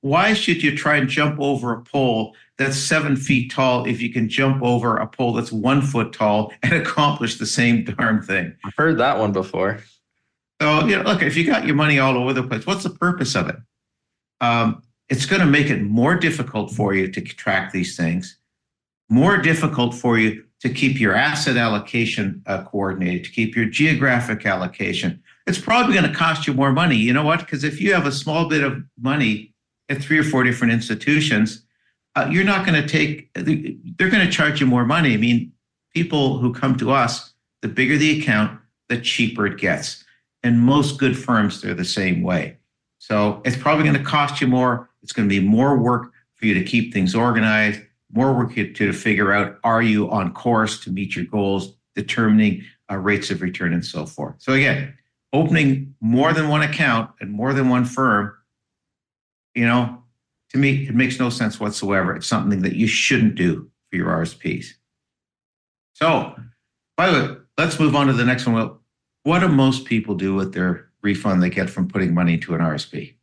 Why 0.01 0.33
should 0.33 0.63
you 0.63 0.75
try 0.75 0.95
and 0.98 1.07
jump 1.07 1.39
over 1.39 1.72
a 1.72 1.81
pole 1.81 2.36
that's 2.57 2.77
seven 2.77 3.15
feet 3.15 3.51
tall 3.51 3.86
if 3.86 4.01
you 4.01 4.12
can 4.12 4.29
jump 4.29 4.62
over 4.62 4.98
a 4.98 5.07
pole 5.07 5.33
that's 5.33 5.51
one 5.51 5.81
foot 5.81 6.13
tall 6.13 6.53
and 6.62 6.74
accomplish 6.81 7.38
the 7.38 7.45
same 7.45 7.83
darn 7.83 8.22
thing. 8.22 8.55
I've 8.63 8.75
heard 8.75 8.98
that 9.00 9.17
one 9.17 9.31
before. 9.31 9.79
So, 10.62 10.86
you 10.86 10.98
know, 10.98 11.03
look, 11.03 11.22
if 11.22 11.36
you 11.36 11.45
got 11.45 11.65
your 11.65 11.75
money 11.75 12.00
all 12.00 12.17
over 12.17 12.31
the 12.31 12.43
place, 12.43 12.65
what's 12.65 12.83
the 12.83 12.91
purpose 12.91 13.36
of 13.36 13.50
it? 13.50 13.55
Um, 14.39 14.83
it's 15.10 15.25
going 15.25 15.41
to 15.41 15.48
make 15.48 15.69
it 15.69 15.81
more 15.81 16.15
difficult 16.15 16.72
for 16.72 16.93
you 16.93 17.12
to 17.12 17.22
track 17.22 17.72
these 17.72 17.98
things, 17.98 18.38
more 19.13 19.38
difficult 19.38 19.93
for 19.93 20.17
you 20.17 20.43
to 20.62 20.70
keep 20.70 21.00
your 21.00 21.13
asset 21.13 21.55
allocation 21.55 22.41
uh, 22.48 22.63
coordinated, 22.63 23.24
to 23.25 23.29
keep 23.29 23.55
your 23.55 23.65
geographic 23.65 24.46
allocation. 24.46 25.22
It's 25.46 25.60
probably 25.60 25.93
going 25.93 26.10
to 26.10 26.17
cost 26.17 26.48
you 26.48 26.53
more 26.53 26.72
money. 26.72 26.96
You 26.96 27.13
know 27.13 27.24
what? 27.24 27.39
Because 27.39 27.63
if 27.63 27.79
you 27.79 27.93
have 27.93 28.08
a 28.08 28.12
small 28.12 28.50
bit 28.50 28.63
of 28.63 28.82
money 29.00 29.53
at 29.89 30.01
three 30.01 30.17
or 30.17 30.24
four 30.24 30.43
different 30.43 30.74
institutions, 30.74 31.63
uh, 32.15 32.27
you're 32.32 32.43
not 32.43 32.65
going 32.65 32.82
to 32.82 32.88
take, 32.88 33.32
they're 33.34 34.10
going 34.10 34.25
to 34.25 34.32
charge 34.32 34.60
you 34.60 34.65
more 34.65 34.86
money. 34.86 35.13
I 35.13 35.17
mean, 35.17 35.51
people 35.93 36.39
who 36.39 36.53
come 36.53 36.75
to 36.77 36.91
us, 36.91 37.34
the 37.62 37.67
bigger 37.67 37.98
the 37.98 38.20
account, 38.20 38.60
the 38.89 39.00
cheaper 39.00 39.46
it 39.46 39.58
gets. 39.60 40.03
And 40.41 40.60
most 40.60 40.98
good 40.98 41.17
firms, 41.17 41.62
they're 41.62 41.74
the 41.74 41.86
same 41.86 42.24
way. 42.24 42.58
So 42.98 43.41
it's 43.46 43.58
probably 43.58 43.84
going 43.84 43.98
to 43.98 44.03
cost 44.03 44.41
you 44.41 44.48
more. 44.48 44.89
It's 45.03 45.12
going 45.12 45.27
to 45.27 45.41
be 45.41 45.46
more 45.46 45.77
work 45.77 46.12
for 46.36 46.46
you 46.46 46.53
to 46.53 46.63
keep 46.63 46.93
things 46.93 47.13
organized, 47.13 47.82
more 48.13 48.34
work 48.34 48.53
to, 48.55 48.72
to 48.74 48.93
figure 48.93 49.34
out 49.34 49.60
are 49.63 49.82
you 49.82 50.10
on 50.10 50.34
course 50.34 50.79
to 50.82 50.91
meet 50.91 51.15
your 51.15 51.25
goals, 51.25 51.74
determining 51.96 52.63
uh, 52.91 52.98
rates 52.98 53.32
of 53.32 53.41
return 53.41 53.74
and 53.74 53.84
so 53.84 54.05
forth. 54.05 54.36
So 54.39 54.53
again, 54.53 54.93
opening 55.34 55.96
more 56.00 56.32
than 56.32 56.48
one 56.48 56.62
account 56.62 57.12
and 57.20 57.32
more 57.32 57.53
than 57.53 57.70
one 57.70 57.86
firm, 57.86 58.34
you 59.55 59.65
know, 59.65 60.03
to 60.51 60.60
me, 60.60 60.88
it 60.88 60.96
makes 60.96 61.20
no 61.20 61.29
sense 61.29 61.60
whatsoever. 61.60 62.15
It's 62.15 62.27
something 62.27 62.62
that 62.62 62.75
you 62.75 62.88
shouldn't 62.88 63.36
do 63.36 63.70
for 63.89 63.98
your 63.98 64.08
RSPs. 64.08 64.67
So, 65.93 66.36
by 66.96 67.10
the 67.10 67.20
way, 67.20 67.36
let's 67.58 67.79
move 67.79 67.96
on 67.96 68.08
to 68.08 68.13
the 68.13 68.25
next 68.25 68.46
one. 68.46 68.77
What 69.24 69.39
do 69.39 69.48
most 69.48 69.86
people 69.86 70.15
do 70.15 70.36
with 70.36 70.53
their 70.53 70.89
refund 71.01 71.41
they 71.41 71.50
get 71.50 71.70
from 71.70 71.88
putting 71.88 72.13
money 72.13 72.36
into 72.36 72.53
an 72.53 72.62
RSP? 72.62 73.15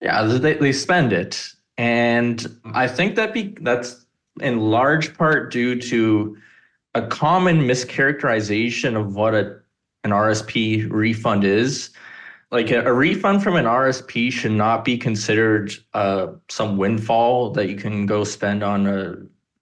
Yeah, 0.00 0.22
they, 0.22 0.54
they 0.54 0.72
spend 0.72 1.12
it. 1.12 1.46
And 1.76 2.58
I 2.72 2.88
think 2.88 3.16
that 3.16 3.34
be, 3.34 3.56
that's 3.60 4.06
in 4.40 4.60
large 4.60 5.16
part 5.16 5.52
due 5.52 5.80
to 5.80 6.36
a 6.94 7.06
common 7.06 7.62
mischaracterization 7.62 8.98
of 8.98 9.14
what 9.14 9.34
a, 9.34 9.58
an 10.04 10.10
RSP 10.10 10.90
refund 10.90 11.44
is 11.44 11.90
like 12.50 12.70
a, 12.70 12.84
a, 12.84 12.92
refund 12.92 13.42
from 13.42 13.56
an 13.56 13.64
RSP 13.64 14.32
should 14.32 14.52
not 14.52 14.84
be 14.84 14.98
considered 14.98 15.72
uh, 15.94 16.28
some 16.48 16.76
windfall 16.76 17.50
that 17.52 17.68
you 17.68 17.76
can 17.76 18.06
go 18.06 18.24
spend 18.24 18.62
on 18.62 18.86
a 18.86 19.16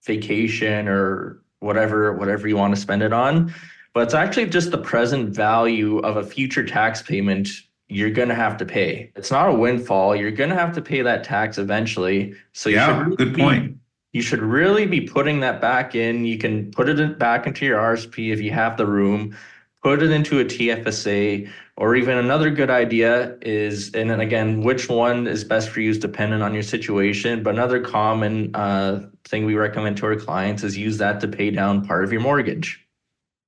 vacation 0.04 0.88
or 0.88 1.42
whatever 1.61 2.14
whatever 2.14 2.49
you 2.49 2.56
want 2.56 2.75
to 2.75 2.80
spend 2.80 3.02
it 3.02 3.12
on. 3.12 3.52
But 3.92 4.04
it's 4.04 4.14
actually 4.14 4.47
just 4.47 4.70
the 4.70 4.78
present 4.78 5.35
value 5.35 5.99
of 5.99 6.16
a 6.16 6.23
future 6.23 6.64
tax 6.64 7.02
payment 7.02 7.49
you're 7.90 8.11
going 8.11 8.28
to 8.28 8.35
have 8.35 8.56
to 8.58 8.66
pay. 8.66 9.11
It's 9.16 9.30
not 9.30 9.49
a 9.49 9.54
windfall. 9.54 10.14
You're 10.14 10.30
going 10.30 10.50
to 10.50 10.56
have 10.56 10.75
to 10.75 10.82
pay 10.82 11.00
that 11.02 11.25
tax 11.25 11.56
eventually. 11.56 12.35
So 12.52 12.68
yeah, 12.68 13.02
really 13.02 13.16
good 13.16 13.35
point. 13.37 13.67
You 14.12 14.23
should 14.23 14.41
really 14.41 14.87
be 14.87 15.03
putting 15.03 15.41
that 15.41 15.61
back 15.61 15.95
in. 15.95 16.25
You 16.25 16.38
can 16.38 16.71
put 16.71 16.88
it 16.88 17.19
back 17.19 17.47
into 17.47 17.67
your 17.67 17.79
RSP 17.79 18.33
if 18.33 18.41
you 18.41 18.50
have 18.53 18.77
the 18.77 18.87
room 18.87 19.37
put 19.83 20.03
it 20.03 20.11
into 20.11 20.41
a 20.41 20.45
TFSA, 20.45 21.49
or 21.77 21.95
even 21.95 22.19
another 22.19 22.50
good 22.50 22.71
idea 22.71 23.37
is, 23.43 23.95
and 23.95 24.11
then 24.11 24.21
again, 24.21 24.62
which 24.62 24.88
one 24.88 25.27
is 25.27 25.45
best 25.45 25.71
for 25.71 25.81
you 25.81 25.91
is 25.91 25.99
dependent 25.99 26.43
on 26.43 26.53
your 26.53 26.62
situation. 26.62 27.43
But 27.43 27.55
another 27.55 27.81
common 27.81 28.55
uh, 28.55 29.07
thing 29.25 29.47
we 29.47 29.55
recommend 29.55 29.97
to 29.99 30.07
our 30.07 30.17
clients 30.17 30.65
is 30.65 30.77
use 30.77 30.99
that 30.99 31.21
to 31.21 31.29
pay 31.29 31.50
down 31.50 31.87
part 31.87 32.05
of 32.05 32.12
your 32.12 32.21
mortgage. 32.21 32.85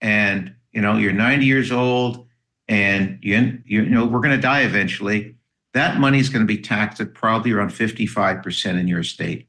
and 0.00 0.54
you 0.72 0.80
know 0.80 0.96
you're 0.96 1.12
90 1.12 1.44
years 1.44 1.70
old 1.70 2.26
and 2.66 3.18
you, 3.20 3.60
you 3.66 3.82
know 3.84 4.06
we're 4.06 4.22
going 4.22 4.34
to 4.34 4.40
die 4.40 4.62
eventually, 4.62 5.36
that 5.74 6.00
money 6.00 6.18
is 6.18 6.30
going 6.30 6.42
to 6.42 6.46
be 6.46 6.62
taxed 6.62 6.98
at 6.98 7.12
probably 7.12 7.52
around 7.52 7.70
55% 7.70 8.80
in 8.80 8.88
your 8.88 9.00
estate. 9.00 9.48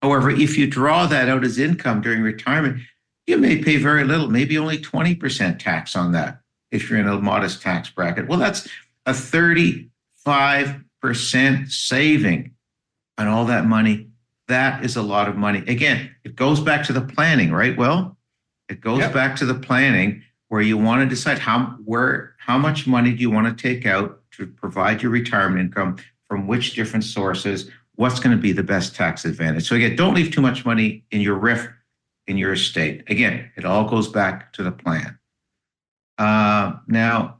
However, 0.00 0.30
if 0.30 0.56
you 0.56 0.68
draw 0.68 1.06
that 1.06 1.28
out 1.28 1.42
as 1.42 1.58
income 1.58 2.02
during 2.02 2.22
retirement, 2.22 2.82
you 3.26 3.36
may 3.36 3.60
pay 3.60 3.78
very 3.78 4.04
little, 4.04 4.30
maybe 4.30 4.56
only 4.56 4.78
20% 4.78 5.58
tax 5.58 5.96
on 5.96 6.12
that 6.12 6.40
if 6.70 6.90
you're 6.90 6.98
in 6.98 7.08
a 7.08 7.18
modest 7.18 7.62
tax 7.62 7.88
bracket. 7.90 8.28
Well, 8.28 8.38
that's 8.38 8.68
a 9.06 9.12
35% 9.12 11.70
saving 11.70 12.54
on 13.16 13.26
all 13.26 13.46
that 13.46 13.64
money. 13.66 14.08
That 14.48 14.84
is 14.84 14.96
a 14.96 15.02
lot 15.02 15.28
of 15.28 15.36
money. 15.36 15.62
Again, 15.66 16.14
it 16.24 16.36
goes 16.36 16.60
back 16.60 16.84
to 16.86 16.92
the 16.92 17.02
planning, 17.02 17.52
right? 17.52 17.76
Well, 17.76 18.16
it 18.68 18.80
goes 18.80 19.00
yep. 19.00 19.12
back 19.12 19.36
to 19.36 19.46
the 19.46 19.54
planning 19.54 20.22
where 20.48 20.60
you 20.60 20.76
want 20.76 21.02
to 21.02 21.06
decide 21.06 21.38
how 21.38 21.76
where 21.84 22.34
how 22.38 22.58
much 22.58 22.86
money 22.86 23.12
do 23.12 23.20
you 23.20 23.30
want 23.30 23.46
to 23.46 23.62
take 23.62 23.86
out 23.86 24.20
to 24.32 24.46
provide 24.46 25.02
your 25.02 25.10
retirement 25.10 25.60
income 25.60 25.96
from 26.26 26.46
which 26.46 26.74
different 26.74 27.04
sources 27.04 27.70
what's 27.96 28.20
going 28.20 28.34
to 28.34 28.40
be 28.40 28.52
the 28.52 28.62
best 28.62 28.94
tax 28.94 29.24
advantage 29.24 29.66
so 29.66 29.74
again 29.74 29.96
don't 29.96 30.14
leave 30.14 30.32
too 30.32 30.40
much 30.40 30.64
money 30.64 31.04
in 31.10 31.20
your 31.20 31.38
RRIF 31.38 31.72
in 32.26 32.36
your 32.36 32.52
estate 32.52 33.02
again 33.08 33.50
it 33.56 33.64
all 33.64 33.88
goes 33.88 34.08
back 34.08 34.52
to 34.52 34.62
the 34.62 34.72
plan 34.72 35.18
uh, 36.18 36.72
now 36.86 37.38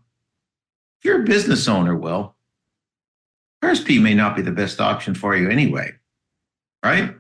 if 0.99 1.04
you're 1.04 1.23
a 1.23 1.25
business 1.25 1.68
owner 1.68 1.97
will 1.97 2.35
RSP 3.62 4.00
may 4.00 4.14
not 4.14 4.37
be 4.37 4.42
the 4.42 4.52
best 4.52 4.80
option 4.80 5.14
for 5.14 5.37
you 5.37 5.49
anyway 5.49 5.92
right 6.85 7.14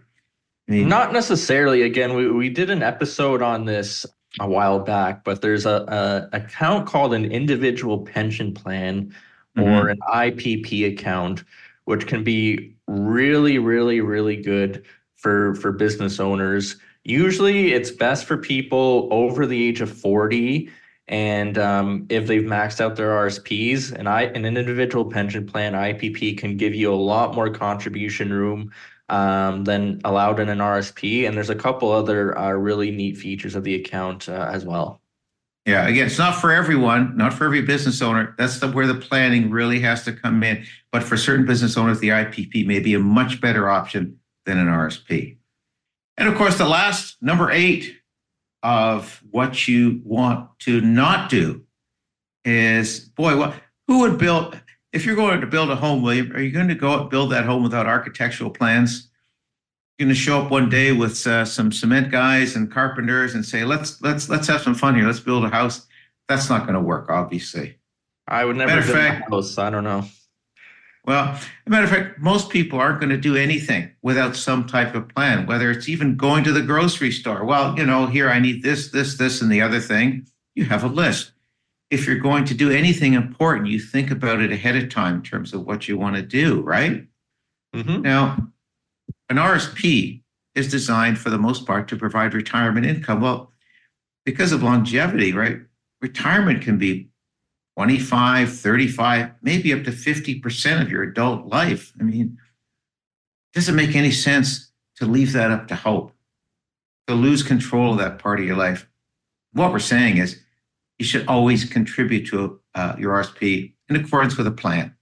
I 0.68 0.72
mean, 0.72 0.88
not 0.88 1.12
necessarily 1.12 1.82
again 1.82 2.14
we, 2.14 2.30
we 2.30 2.48
did 2.48 2.70
an 2.70 2.82
episode 2.82 3.42
on 3.42 3.64
this 3.64 4.06
a 4.40 4.48
while 4.48 4.78
back, 4.78 5.24
but 5.24 5.42
there's 5.42 5.66
a, 5.66 6.28
a 6.32 6.36
account 6.36 6.86
called 6.86 7.14
an 7.14 7.24
individual 7.30 7.98
pension 7.98 8.52
plan 8.52 9.14
or 9.56 9.62
mm-hmm. 9.62 9.88
an 9.90 9.98
IPP 10.12 10.92
account, 10.92 11.44
which 11.84 12.06
can 12.06 12.22
be 12.22 12.76
really, 12.86 13.58
really, 13.58 14.00
really 14.00 14.36
good 14.36 14.84
for 15.16 15.54
for 15.56 15.72
business 15.72 16.20
owners. 16.20 16.76
Usually, 17.04 17.72
it's 17.72 17.90
best 17.90 18.26
for 18.26 18.36
people 18.36 19.08
over 19.10 19.46
the 19.46 19.62
age 19.66 19.80
of 19.80 19.90
40 19.90 20.70
and 21.08 21.56
um, 21.56 22.06
if 22.08 22.26
they've 22.26 22.42
maxed 22.42 22.80
out 22.80 22.96
their 22.96 23.10
RSPs, 23.10 23.92
and 23.92 24.08
I 24.08 24.22
an 24.22 24.44
individual 24.44 25.04
pension 25.04 25.46
plan 25.46 25.72
IPP 25.72 26.36
can 26.36 26.56
give 26.56 26.74
you 26.74 26.92
a 26.92 26.96
lot 26.96 27.34
more 27.34 27.48
contribution 27.50 28.32
room 28.32 28.70
um, 29.08 29.64
than 29.64 30.00
allowed 30.04 30.38
in 30.38 30.48
an 30.48 30.58
RSP. 30.58 31.26
And 31.26 31.36
there's 31.36 31.50
a 31.50 31.54
couple 31.54 31.90
other 31.90 32.36
uh, 32.36 32.50
really 32.52 32.90
neat 32.90 33.16
features 33.16 33.54
of 33.54 33.64
the 33.64 33.74
account 33.74 34.28
uh, 34.28 34.50
as 34.52 34.64
well. 34.64 35.00
Yeah, 35.64 35.86
again, 35.86 36.06
it's 36.06 36.18
not 36.18 36.34
for 36.34 36.50
everyone, 36.50 37.16
not 37.16 37.34
for 37.34 37.44
every 37.44 37.62
business 37.62 38.00
owner. 38.00 38.34
That's 38.38 38.58
the, 38.58 38.70
where 38.70 38.86
the 38.86 38.94
planning 38.94 39.50
really 39.50 39.80
has 39.80 40.02
to 40.04 40.12
come 40.12 40.42
in. 40.42 40.64
But 40.92 41.02
for 41.02 41.16
certain 41.16 41.44
business 41.44 41.76
owners, 41.76 42.00
the 42.00 42.08
IPP 42.08 42.66
may 42.66 42.80
be 42.80 42.94
a 42.94 42.98
much 42.98 43.40
better 43.40 43.68
option 43.68 44.18
than 44.46 44.58
an 44.58 44.68
RSP. 44.68 45.36
And 46.16 46.28
of 46.28 46.36
course, 46.36 46.56
the 46.56 46.68
last 46.68 47.16
number 47.22 47.50
eight 47.50 47.97
of 48.62 49.22
what 49.30 49.68
you 49.68 50.00
want 50.04 50.48
to 50.60 50.80
not 50.80 51.30
do 51.30 51.64
is 52.44 53.00
boy, 53.00 53.36
what 53.36 53.54
who 53.86 54.00
would 54.00 54.18
build 54.18 54.60
if 54.92 55.04
you're 55.04 55.16
going 55.16 55.40
to 55.40 55.46
build 55.46 55.70
a 55.70 55.76
home, 55.76 56.02
William, 56.02 56.32
are 56.32 56.40
you 56.40 56.50
going 56.50 56.68
to 56.68 56.74
go 56.74 56.92
out 56.92 57.00
and 57.02 57.10
build 57.10 57.32
that 57.32 57.44
home 57.44 57.62
without 57.62 57.86
architectural 57.86 58.50
plans? 58.50 59.08
You're 59.98 60.06
going 60.06 60.14
to 60.14 60.20
show 60.20 60.40
up 60.40 60.50
one 60.50 60.68
day 60.68 60.92
with 60.92 61.26
uh, 61.26 61.44
some 61.44 61.72
cement 61.72 62.10
guys 62.10 62.56
and 62.56 62.70
carpenters 62.70 63.34
and 63.34 63.44
say, 63.44 63.64
"Let's 63.64 64.00
let's 64.00 64.28
let's 64.28 64.46
have 64.46 64.62
some 64.62 64.74
fun 64.74 64.94
here. 64.94 65.06
Let's 65.06 65.20
build 65.20 65.44
a 65.44 65.48
house." 65.48 65.86
That's 66.28 66.48
not 66.48 66.62
going 66.62 66.74
to 66.74 66.80
work, 66.80 67.10
obviously. 67.10 67.78
I 68.26 68.44
would 68.44 68.56
never 68.56 68.80
build 68.82 68.96
fact, 68.96 69.28
a 69.28 69.34
house. 69.34 69.58
I 69.58 69.70
don't 69.70 69.84
know. 69.84 70.04
Well, 71.08 71.30
as 71.30 71.46
a 71.66 71.70
matter 71.70 71.84
of 71.84 71.90
fact, 71.90 72.18
most 72.18 72.50
people 72.50 72.78
aren't 72.78 73.00
going 73.00 73.10
to 73.10 73.16
do 73.16 73.34
anything 73.34 73.90
without 74.02 74.36
some 74.36 74.66
type 74.66 74.94
of 74.94 75.08
plan, 75.08 75.46
whether 75.46 75.70
it's 75.70 75.88
even 75.88 76.16
going 76.16 76.44
to 76.44 76.52
the 76.52 76.62
grocery 76.62 77.10
store. 77.10 77.44
Well, 77.44 77.76
you 77.78 77.86
know, 77.86 78.06
here 78.06 78.28
I 78.28 78.38
need 78.38 78.62
this, 78.62 78.90
this, 78.90 79.16
this, 79.16 79.40
and 79.40 79.50
the 79.50 79.62
other 79.62 79.80
thing. 79.80 80.26
You 80.54 80.66
have 80.66 80.84
a 80.84 80.88
list 80.88 81.32
if 81.90 82.06
you're 82.06 82.18
going 82.18 82.44
to 82.44 82.54
do 82.54 82.70
anything 82.70 83.14
important, 83.14 83.68
you 83.68 83.78
think 83.78 84.10
about 84.10 84.40
it 84.40 84.52
ahead 84.52 84.76
of 84.76 84.90
time 84.90 85.16
in 85.16 85.22
terms 85.22 85.54
of 85.54 85.64
what 85.64 85.88
you 85.88 85.96
want 85.96 86.16
to 86.16 86.22
do, 86.22 86.60
right? 86.60 87.06
Mm-hmm. 87.74 88.02
Now, 88.02 88.48
an 89.30 89.36
RSP 89.36 90.22
is 90.54 90.70
designed 90.70 91.18
for 91.18 91.30
the 91.30 91.38
most 91.38 91.66
part 91.66 91.88
to 91.88 91.96
provide 91.96 92.34
retirement 92.34 92.84
income. 92.84 93.20
Well, 93.20 93.52
because 94.24 94.52
of 94.52 94.62
longevity, 94.62 95.32
right? 95.32 95.60
Retirement 96.02 96.62
can 96.62 96.78
be 96.78 97.08
25, 97.78 98.58
35, 98.58 99.30
maybe 99.40 99.72
up 99.72 99.84
to 99.84 99.92
50% 99.92 100.82
of 100.82 100.90
your 100.90 101.04
adult 101.04 101.46
life. 101.46 101.92
I 102.00 102.02
mean, 102.02 102.36
it 103.52 103.54
doesn't 103.54 103.76
make 103.76 103.94
any 103.94 104.10
sense 104.10 104.72
to 104.96 105.06
leave 105.06 105.32
that 105.34 105.52
up 105.52 105.68
to 105.68 105.76
hope, 105.76 106.10
to 107.06 107.14
lose 107.14 107.44
control 107.44 107.92
of 107.92 107.98
that 107.98 108.18
part 108.18 108.40
of 108.40 108.46
your 108.46 108.56
life. 108.56 108.88
What 109.52 109.70
we're 109.70 109.78
saying 109.78 110.16
is 110.16 110.40
you 110.98 111.04
should 111.04 111.24
always 111.28 111.66
contribute 111.66 112.26
to 112.30 112.58
uh, 112.74 112.96
your 112.98 113.14
RSP 113.14 113.74
in 113.88 113.94
accordance 113.94 114.36
with 114.36 114.48
a 114.48 114.50
plan. 114.50 114.96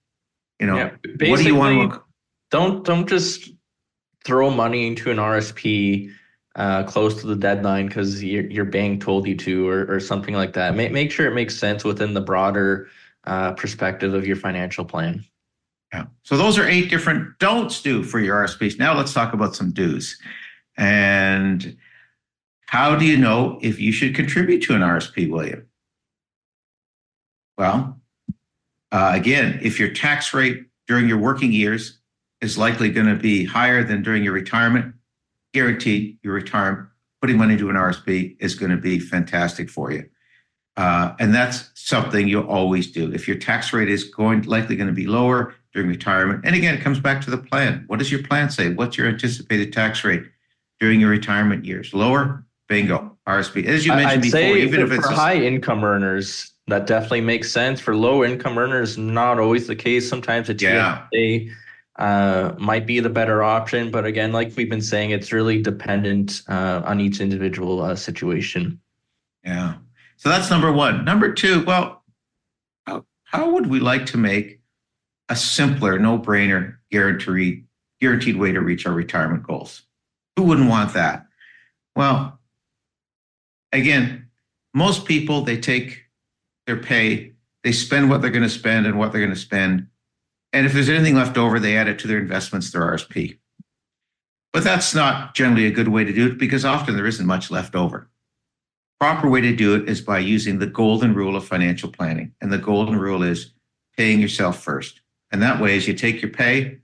You 0.59 0.67
know, 0.67 0.77
yeah, 0.77 0.91
what 1.29 1.37
do 1.39 1.45
you 1.45 1.55
want 1.55 1.93
to? 1.93 2.03
Don't 2.51 2.85
don't 2.85 3.09
just 3.09 3.49
throw 4.23 4.51
money 4.51 4.85
into 4.85 5.09
an 5.09 5.17
RSP 5.17 6.13
uh, 6.57 6.83
close 6.83 7.21
to 7.21 7.27
the 7.27 7.35
deadline 7.35 7.87
because 7.87 8.23
your 8.23 8.45
your 8.47 8.65
bank 8.65 9.01
told 9.01 9.27
you 9.27 9.35
to, 9.37 9.69
or 9.69 9.85
or 9.91 9.99
something 9.99 10.33
like 10.33 10.53
that. 10.53 10.75
Make 10.75 10.91
make 10.91 11.11
sure 11.11 11.27
it 11.27 11.35
makes 11.35 11.57
sense 11.57 11.83
within 11.83 12.13
the 12.13 12.21
broader 12.21 12.89
uh, 13.25 13.53
perspective 13.53 14.13
of 14.13 14.25
your 14.25 14.35
financial 14.35 14.83
plan. 14.83 15.23
Yeah. 15.93 16.05
So 16.23 16.35
those 16.35 16.57
are 16.57 16.67
eight 16.67 16.89
different 16.89 17.39
don'ts 17.39 17.81
do 17.81 18.03
for 18.03 18.19
your 18.19 18.43
RSPs. 18.43 18.77
Now 18.77 18.95
let's 18.95 19.13
talk 19.13 19.33
about 19.33 19.55
some 19.55 19.71
do's. 19.71 20.17
And 20.75 21.77
how 22.65 22.95
do 22.95 23.05
you 23.05 23.17
know 23.17 23.57
if 23.61 23.79
you 23.79 23.91
should 23.91 24.15
contribute 24.15 24.61
to 24.63 24.75
an 24.75 24.81
RSP, 24.81 25.29
William? 25.29 25.65
Well, 27.57 27.99
uh, 28.91 29.11
again, 29.13 29.59
if 29.61 29.79
your 29.79 29.89
tax 29.89 30.33
rate 30.33 30.65
during 30.87 31.07
your 31.07 31.17
working 31.17 31.51
years 31.51 31.99
is 32.41 32.57
likely 32.57 32.89
going 32.89 33.07
to 33.07 33.15
be 33.15 33.45
higher 33.45 33.83
than 33.83 34.03
during 34.03 34.23
your 34.23 34.33
retirement, 34.33 34.93
guaranteed 35.57 36.19
your 36.21 36.35
retirement, 36.35 36.87
putting 37.19 37.35
money 37.35 37.53
into 37.53 37.69
an 37.69 37.75
RSP 37.75 38.37
is 38.39 38.53
going 38.53 38.69
to 38.69 38.77
be 38.77 38.99
fantastic 38.99 39.69
for 39.71 39.91
you. 39.91 40.07
Uh, 40.75 41.15
and 41.19 41.33
that's 41.33 41.71
something 41.73 42.27
you'll 42.27 42.47
always 42.47 42.91
do. 42.91 43.11
If 43.11 43.27
your 43.27 43.37
tax 43.37 43.73
rate 43.73 43.89
is 43.89 44.03
going 44.03 44.43
likely 44.43 44.75
going 44.75 44.87
to 44.87 44.93
be 44.93 45.07
lower 45.07 45.55
during 45.73 45.89
retirement, 45.89 46.41
and 46.45 46.55
again, 46.55 46.75
it 46.75 46.81
comes 46.81 46.99
back 46.99 47.21
to 47.21 47.31
the 47.31 47.39
plan. 47.39 47.85
What 47.87 47.97
does 47.97 48.11
your 48.11 48.21
plan 48.21 48.51
say? 48.51 48.69
What's 48.69 48.97
your 48.97 49.07
anticipated 49.07 49.73
tax 49.73 50.03
rate 50.03 50.23
during 50.79 50.99
your 50.99 51.09
retirement 51.09 51.65
years? 51.65 51.91
Lower, 51.95 52.45
bingo, 52.69 53.17
RSP. 53.27 53.65
As 53.65 53.87
you 53.87 53.93
mentioned 53.93 54.25
I'd 54.25 54.31
before, 54.31 54.57
even 54.57 54.81
if 54.81 54.91
it's 54.91 55.07
for 55.07 55.13
high 55.13 55.37
income 55.37 55.83
earners, 55.83 56.51
that 56.67 56.85
definitely 56.85 57.21
makes 57.21 57.51
sense 57.51 57.79
for 57.79 57.95
low 57.95 58.23
income 58.23 58.59
earners. 58.59 58.99
Not 58.99 59.39
always 59.39 59.65
the 59.65 59.75
case. 59.75 60.07
Sometimes 60.07 60.49
a 60.49 60.53
TSA 60.55 60.65
yeah. 60.67 61.07
Uh, 61.97 62.53
might 62.57 62.85
be 62.85 62.99
the 62.99 63.09
better 63.09 63.43
option, 63.43 63.89
but 63.89 64.05
again, 64.05 64.31
like 64.31 64.53
we've 64.55 64.69
been 64.69 64.81
saying, 64.81 65.11
it's 65.11 65.31
really 65.31 65.61
dependent 65.61 66.41
uh, 66.47 66.81
on 66.85 66.99
each 66.99 67.19
individual 67.19 67.81
uh, 67.81 67.95
situation. 67.95 68.79
Yeah. 69.43 69.75
So 70.17 70.29
that's 70.29 70.49
number 70.49 70.71
one. 70.71 71.05
Number 71.05 71.33
two. 71.33 71.63
Well, 71.65 72.03
how, 72.85 73.05
how 73.23 73.49
would 73.51 73.67
we 73.67 73.79
like 73.79 74.05
to 74.07 74.17
make 74.17 74.59
a 75.29 75.35
simpler, 75.35 75.99
no-brainer, 75.99 76.77
guaranteed 76.91 77.65
guaranteed 77.99 78.37
way 78.37 78.51
to 78.51 78.61
reach 78.61 78.85
our 78.85 78.93
retirement 78.93 79.43
goals? 79.43 79.83
Who 80.35 80.43
wouldn't 80.43 80.69
want 80.69 80.93
that? 80.93 81.25
Well, 81.95 82.39
again, 83.71 84.29
most 84.73 85.05
people 85.05 85.41
they 85.41 85.59
take 85.59 86.03
their 86.67 86.77
pay, 86.77 87.33
they 87.63 87.71
spend 87.71 88.09
what 88.09 88.21
they're 88.21 88.29
going 88.29 88.43
to 88.43 88.49
spend 88.49 88.85
and 88.85 88.99
what 88.99 89.11
they're 89.11 89.21
going 89.21 89.33
to 89.33 89.39
spend. 89.39 89.87
And 90.53 90.65
if 90.65 90.73
there's 90.73 90.89
anything 90.89 91.15
left 91.15 91.37
over, 91.37 91.59
they 91.59 91.77
add 91.77 91.87
it 91.87 91.99
to 91.99 92.07
their 92.07 92.19
investments, 92.19 92.71
their 92.71 92.81
RSP. 92.81 93.37
But 94.53 94.63
that's 94.63 94.95
not 94.95 95.35
generally 95.35 95.67
a 95.67 95.71
good 95.71 95.89
way 95.89 96.03
to 96.03 96.13
do 96.13 96.27
it 96.27 96.37
because 96.37 96.65
often 96.65 96.95
there 96.95 97.05
isn't 97.05 97.25
much 97.25 97.51
left 97.51 97.75
over. 97.75 98.09
Proper 98.99 99.29
way 99.29 99.41
to 99.41 99.55
do 99.55 99.75
it 99.75 99.87
is 99.87 100.01
by 100.01 100.19
using 100.19 100.57
the 100.57 100.65
golden 100.65 101.13
rule 101.13 101.35
of 101.35 101.45
financial 101.45 101.91
planning. 101.91 102.33
And 102.41 102.51
the 102.51 102.57
golden 102.57 102.97
rule 102.97 103.21
is 103.21 103.53
paying 103.95 104.19
yourself 104.19 104.63
first. 104.63 105.01
And 105.31 105.41
that 105.43 105.61
way 105.61 105.75
is 105.75 105.87
you 105.87 105.93
take 105.93 106.21
your 106.21 106.31
pay 106.31 106.79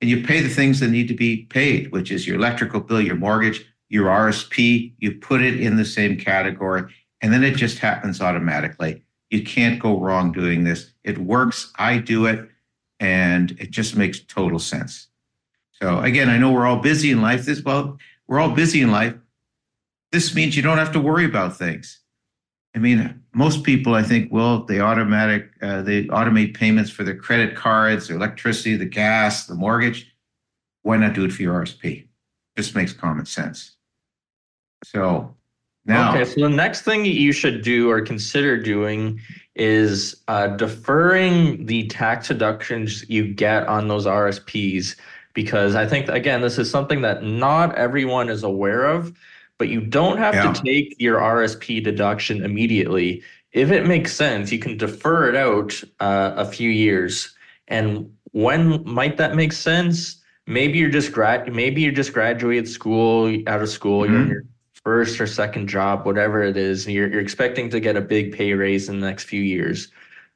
and 0.00 0.10
you 0.10 0.22
pay 0.22 0.40
the 0.40 0.48
things 0.48 0.80
that 0.80 0.90
need 0.90 1.08
to 1.08 1.14
be 1.14 1.44
paid, 1.46 1.90
which 1.90 2.10
is 2.10 2.26
your 2.26 2.36
electrical 2.36 2.80
bill, 2.80 3.00
your 3.00 3.16
mortgage, 3.16 3.64
your 3.88 4.06
RSP, 4.06 4.92
you 4.98 5.12
put 5.12 5.42
it 5.42 5.60
in 5.60 5.76
the 5.76 5.84
same 5.84 6.16
category, 6.16 6.92
and 7.22 7.32
then 7.32 7.44
it 7.44 7.56
just 7.56 7.78
happens 7.78 8.20
automatically. 8.20 9.02
You 9.30 9.42
can't 9.42 9.80
go 9.80 9.98
wrong 9.98 10.32
doing 10.32 10.64
this. 10.64 10.92
It 11.02 11.18
works. 11.18 11.72
I 11.78 11.98
do 11.98 12.26
it, 12.26 12.48
and 13.00 13.52
it 13.58 13.70
just 13.70 13.96
makes 13.96 14.20
total 14.20 14.58
sense. 14.58 15.08
So 15.72 16.00
again, 16.00 16.28
I 16.28 16.38
know 16.38 16.52
we're 16.52 16.66
all 16.66 16.78
busy 16.78 17.10
in 17.10 17.20
life. 17.20 17.44
This 17.44 17.62
well, 17.62 17.98
we're 18.26 18.40
all 18.40 18.50
busy 18.50 18.80
in 18.80 18.90
life. 18.90 19.14
This 20.12 20.34
means 20.34 20.56
you 20.56 20.62
don't 20.62 20.78
have 20.78 20.92
to 20.92 21.00
worry 21.00 21.24
about 21.24 21.56
things. 21.56 22.00
I 22.74 22.78
mean, 22.78 23.22
most 23.34 23.64
people, 23.64 23.94
I 23.94 24.02
think, 24.02 24.30
will 24.30 24.64
they 24.64 24.80
automatic 24.80 25.50
uh, 25.62 25.82
they 25.82 26.04
automate 26.04 26.54
payments 26.54 26.90
for 26.90 27.04
their 27.04 27.16
credit 27.16 27.56
cards, 27.56 28.08
their 28.08 28.16
electricity, 28.16 28.76
the 28.76 28.86
gas, 28.86 29.46
the 29.46 29.54
mortgage. 29.54 30.14
Why 30.82 30.96
not 30.96 31.14
do 31.14 31.24
it 31.24 31.32
for 31.32 31.42
your 31.42 31.60
RSP? 31.62 32.06
Just 32.56 32.74
makes 32.74 32.92
common 32.92 33.26
sense. 33.26 33.76
So 34.84 35.34
Now, 35.84 36.10
okay, 36.10 36.24
so 36.24 36.42
the 36.42 36.48
next 36.48 36.82
thing 36.82 37.04
you 37.04 37.32
should 37.32 37.62
do 37.62 37.90
or 37.90 38.00
consider 38.00 38.62
doing 38.62 39.20
is 39.56 40.16
uh, 40.28 40.48
deferring 40.48 41.66
the 41.66 41.86
tax 41.88 42.28
deductions 42.28 43.04
you 43.08 43.26
get 43.26 43.66
on 43.66 43.88
those 43.88 44.06
RSPs. 44.06 44.94
Because 45.34 45.74
I 45.74 45.86
think, 45.86 46.08
again, 46.08 46.40
this 46.40 46.56
is 46.58 46.70
something 46.70 47.02
that 47.02 47.22
not 47.22 47.74
everyone 47.74 48.28
is 48.30 48.42
aware 48.42 48.84
of, 48.86 49.12
but 49.58 49.68
you 49.68 49.80
don't 49.80 50.18
have 50.18 50.34
Yeah. 50.34 50.52
to 50.52 50.62
take 50.62 50.94
your 50.98 51.18
RSP 51.20 51.80
deduction 51.82 52.42
immediately. 52.44 53.22
If 53.52 53.70
it 53.70 53.86
makes 53.86 54.12
sense, 54.14 54.52
you 54.52 54.58
can 54.58 54.76
defer 54.76 55.28
it 55.28 55.34
out 55.36 55.82
uh, 56.00 56.32
a 56.36 56.44
few 56.44 56.70
years. 56.70 57.34
And 57.68 58.10
when 58.32 58.82
might 58.84 59.16
that 59.16 59.34
make 59.34 59.52
sense? 59.52 60.22
Maybe 60.46 60.78
you're 60.78 60.90
just 60.90 61.12
grad, 61.12 61.52
maybe 61.54 61.80
you're 61.82 61.92
just 61.92 62.12
graduated 62.12 62.68
school, 62.68 63.34
out 63.46 63.62
of 63.62 63.68
school, 63.68 64.06
you're 64.06 64.20
in 64.20 64.26
Mhm. 64.26 64.30
your 64.30 64.42
first 64.86 65.20
or 65.20 65.26
second 65.26 65.66
job, 65.66 66.06
whatever 66.06 66.44
it 66.44 66.56
is, 66.56 66.86
you're, 66.86 67.08
you're 67.08 67.20
expecting 67.20 67.68
to 67.68 67.80
get 67.80 67.96
a 67.96 68.00
big 68.00 68.32
pay 68.32 68.52
raise 68.52 68.88
in 68.88 69.00
the 69.00 69.04
next 69.04 69.24
few 69.24 69.42
years. 69.42 69.88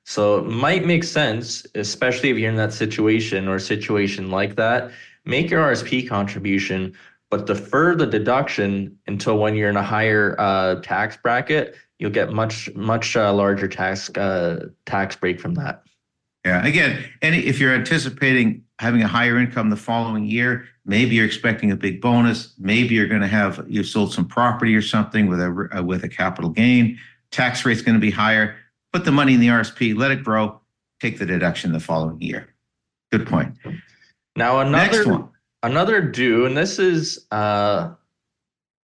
So 0.02 0.38
it 0.38 0.46
might 0.46 0.84
make 0.84 1.04
sense, 1.04 1.64
especially 1.76 2.30
if 2.30 2.36
you're 2.36 2.50
in 2.50 2.56
that 2.56 2.72
situation 2.72 3.46
or 3.46 3.60
situation 3.60 4.28
like 4.28 4.56
that, 4.56 4.90
make 5.24 5.50
your 5.50 5.62
RSP 5.62 6.08
contribution, 6.08 6.96
but 7.30 7.46
defer 7.46 7.94
the 7.94 8.06
deduction 8.06 8.98
until 9.06 9.38
when 9.38 9.54
you're 9.54 9.70
in 9.70 9.76
a 9.76 9.84
higher 9.84 10.34
uh, 10.40 10.80
tax 10.82 11.16
bracket, 11.16 11.76
you'll 12.00 12.10
get 12.10 12.32
much, 12.32 12.68
much 12.74 13.16
uh, 13.16 13.32
larger 13.32 13.68
tax 13.68 14.10
uh, 14.16 14.66
tax 14.84 15.14
break 15.14 15.38
from 15.38 15.54
that. 15.54 15.84
Yeah. 16.44 16.64
Again, 16.66 17.04
and 17.20 17.34
if 17.34 17.60
you're 17.60 17.74
anticipating 17.74 18.64
having 18.78 19.02
a 19.02 19.08
higher 19.08 19.38
income 19.38 19.68
the 19.68 19.76
following 19.76 20.24
year, 20.24 20.66
maybe 20.86 21.14
you're 21.16 21.26
expecting 21.26 21.70
a 21.70 21.76
big 21.76 22.00
bonus. 22.00 22.54
Maybe 22.58 22.94
you're 22.94 23.08
going 23.08 23.20
to 23.20 23.28
have 23.28 23.64
you 23.68 23.84
sold 23.84 24.12
some 24.12 24.26
property 24.26 24.74
or 24.74 24.82
something 24.82 25.26
with 25.26 25.40
a 25.40 25.68
uh, 25.76 25.82
with 25.82 26.02
a 26.04 26.08
capital 26.08 26.50
gain. 26.50 26.98
Tax 27.30 27.64
rate's 27.64 27.82
going 27.82 27.94
to 27.94 28.00
be 28.00 28.10
higher. 28.10 28.56
Put 28.92 29.04
the 29.04 29.12
money 29.12 29.34
in 29.34 29.40
the 29.40 29.48
RSP, 29.48 29.96
let 29.96 30.10
it 30.10 30.24
grow, 30.24 30.60
take 31.00 31.18
the 31.18 31.26
deduction 31.26 31.72
the 31.72 31.80
following 31.80 32.20
year. 32.20 32.48
Good 33.12 33.26
point. 33.26 33.54
Now 34.34 34.60
another 34.60 35.08
one. 35.08 35.28
another 35.62 36.00
do, 36.00 36.46
and 36.46 36.56
this 36.56 36.78
is 36.78 37.26
uh, 37.30 37.90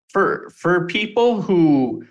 for 0.09 0.49
for 0.49 0.87
people 0.87 1.41
who, 1.41 2.05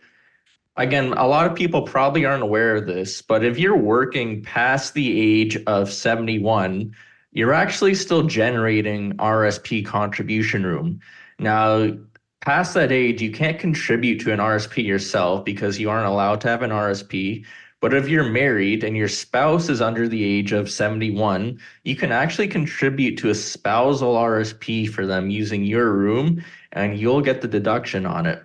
again, 0.76 1.12
a 1.12 1.26
lot 1.26 1.46
of 1.46 1.56
people 1.56 1.82
probably 1.82 2.24
aren't 2.24 2.42
aware 2.42 2.76
of 2.76 2.86
this, 2.86 3.22
but 3.22 3.44
if 3.44 3.58
you're 3.58 3.76
working 3.76 4.42
past 4.42 4.94
the 4.94 5.20
age 5.20 5.56
of 5.66 5.92
71, 5.92 6.94
you're 7.32 7.52
actually 7.52 7.94
still 7.94 8.22
generating 8.24 9.12
RSP 9.14 9.84
contribution 9.84 10.64
room. 10.64 11.00
Now, 11.38 11.96
past 12.40 12.74
that 12.74 12.92
age, 12.92 13.20
you 13.20 13.32
can't 13.32 13.58
contribute 13.58 14.20
to 14.20 14.32
an 14.32 14.38
RSP 14.38 14.84
yourself 14.84 15.44
because 15.44 15.78
you 15.78 15.90
aren't 15.90 16.06
allowed 16.06 16.40
to 16.42 16.48
have 16.48 16.62
an 16.62 16.70
RSP. 16.70 17.44
But 17.80 17.92
if 17.92 18.08
you're 18.08 18.30
married 18.30 18.82
and 18.82 18.96
your 18.96 19.08
spouse 19.08 19.68
is 19.68 19.82
under 19.82 20.08
the 20.08 20.24
age 20.24 20.52
of 20.52 20.70
71, 20.70 21.60
you 21.82 21.96
can 21.96 22.12
actually 22.12 22.48
contribute 22.48 23.18
to 23.18 23.30
a 23.30 23.34
spousal 23.34 24.14
RSP 24.14 24.88
for 24.88 25.04
them 25.04 25.28
using 25.28 25.64
your 25.64 25.92
room 25.92 26.42
and 26.72 26.98
you'll 26.98 27.20
get 27.20 27.42
the 27.42 27.48
deduction 27.48 28.06
on 28.06 28.24
it. 28.26 28.42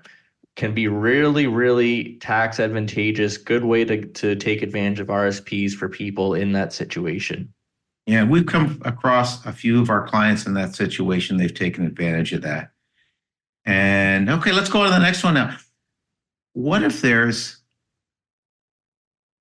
Can 0.59 0.73
be 0.73 0.89
really, 0.89 1.47
really 1.47 2.17
tax 2.17 2.59
advantageous, 2.59 3.37
good 3.37 3.63
way 3.63 3.85
to, 3.85 4.05
to 4.05 4.35
take 4.35 4.61
advantage 4.61 4.99
of 4.99 5.07
RSPs 5.07 5.71
for 5.71 5.87
people 5.87 6.33
in 6.33 6.51
that 6.51 6.73
situation. 6.73 7.53
Yeah, 8.05 8.25
we've 8.25 8.45
come 8.45 8.81
across 8.83 9.45
a 9.45 9.53
few 9.53 9.81
of 9.81 9.89
our 9.89 10.05
clients 10.05 10.45
in 10.45 10.55
that 10.55 10.75
situation. 10.75 11.37
They've 11.37 11.53
taken 11.53 11.85
advantage 11.85 12.33
of 12.33 12.41
that. 12.41 12.71
And 13.63 14.29
okay, 14.29 14.51
let's 14.51 14.67
go 14.67 14.83
to 14.83 14.89
the 14.89 14.99
next 14.99 15.23
one 15.23 15.35
now. 15.35 15.55
What 16.51 16.83
if 16.83 16.99
there's 16.99 17.61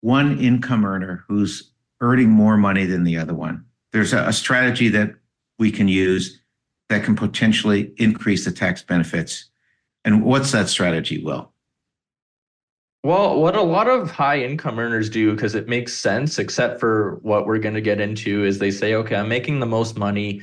one 0.00 0.38
income 0.38 0.84
earner 0.84 1.24
who's 1.26 1.72
earning 2.00 2.30
more 2.30 2.56
money 2.56 2.86
than 2.86 3.02
the 3.02 3.18
other 3.18 3.34
one? 3.34 3.64
There's 3.90 4.12
a, 4.12 4.28
a 4.28 4.32
strategy 4.32 4.88
that 4.90 5.16
we 5.58 5.72
can 5.72 5.88
use 5.88 6.40
that 6.90 7.02
can 7.02 7.16
potentially 7.16 7.92
increase 7.96 8.44
the 8.44 8.52
tax 8.52 8.84
benefits. 8.84 9.50
And 10.08 10.22
what's 10.22 10.52
that 10.52 10.70
strategy, 10.70 11.22
Will? 11.22 11.52
Well, 13.04 13.42
what 13.42 13.54
a 13.54 13.60
lot 13.60 13.88
of 13.88 14.10
high 14.10 14.40
income 14.40 14.78
earners 14.78 15.10
do, 15.10 15.34
because 15.34 15.54
it 15.54 15.68
makes 15.68 15.92
sense, 15.92 16.38
except 16.38 16.80
for 16.80 17.18
what 17.20 17.44
we're 17.44 17.58
going 17.58 17.74
to 17.74 17.82
get 17.82 18.00
into, 18.00 18.42
is 18.42 18.58
they 18.58 18.70
say, 18.70 18.94
okay, 18.94 19.16
I'm 19.16 19.28
making 19.28 19.60
the 19.60 19.66
most 19.66 19.98
money. 19.98 20.40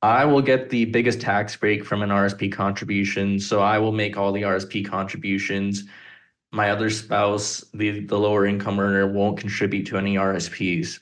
I 0.00 0.24
will 0.24 0.40
get 0.40 0.70
the 0.70 0.84
biggest 0.84 1.20
tax 1.20 1.56
break 1.56 1.84
from 1.84 2.02
an 2.02 2.10
RSP 2.10 2.52
contribution. 2.52 3.40
So 3.40 3.60
I 3.60 3.78
will 3.78 3.90
make 3.90 4.16
all 4.16 4.30
the 4.30 4.42
RSP 4.42 4.86
contributions. 4.86 5.82
My 6.52 6.70
other 6.70 6.88
spouse, 6.88 7.64
the, 7.74 8.06
the 8.06 8.16
lower 8.16 8.46
income 8.46 8.78
earner, 8.78 9.08
won't 9.08 9.40
contribute 9.40 9.86
to 9.86 9.98
any 9.98 10.14
RSPs. 10.14 11.00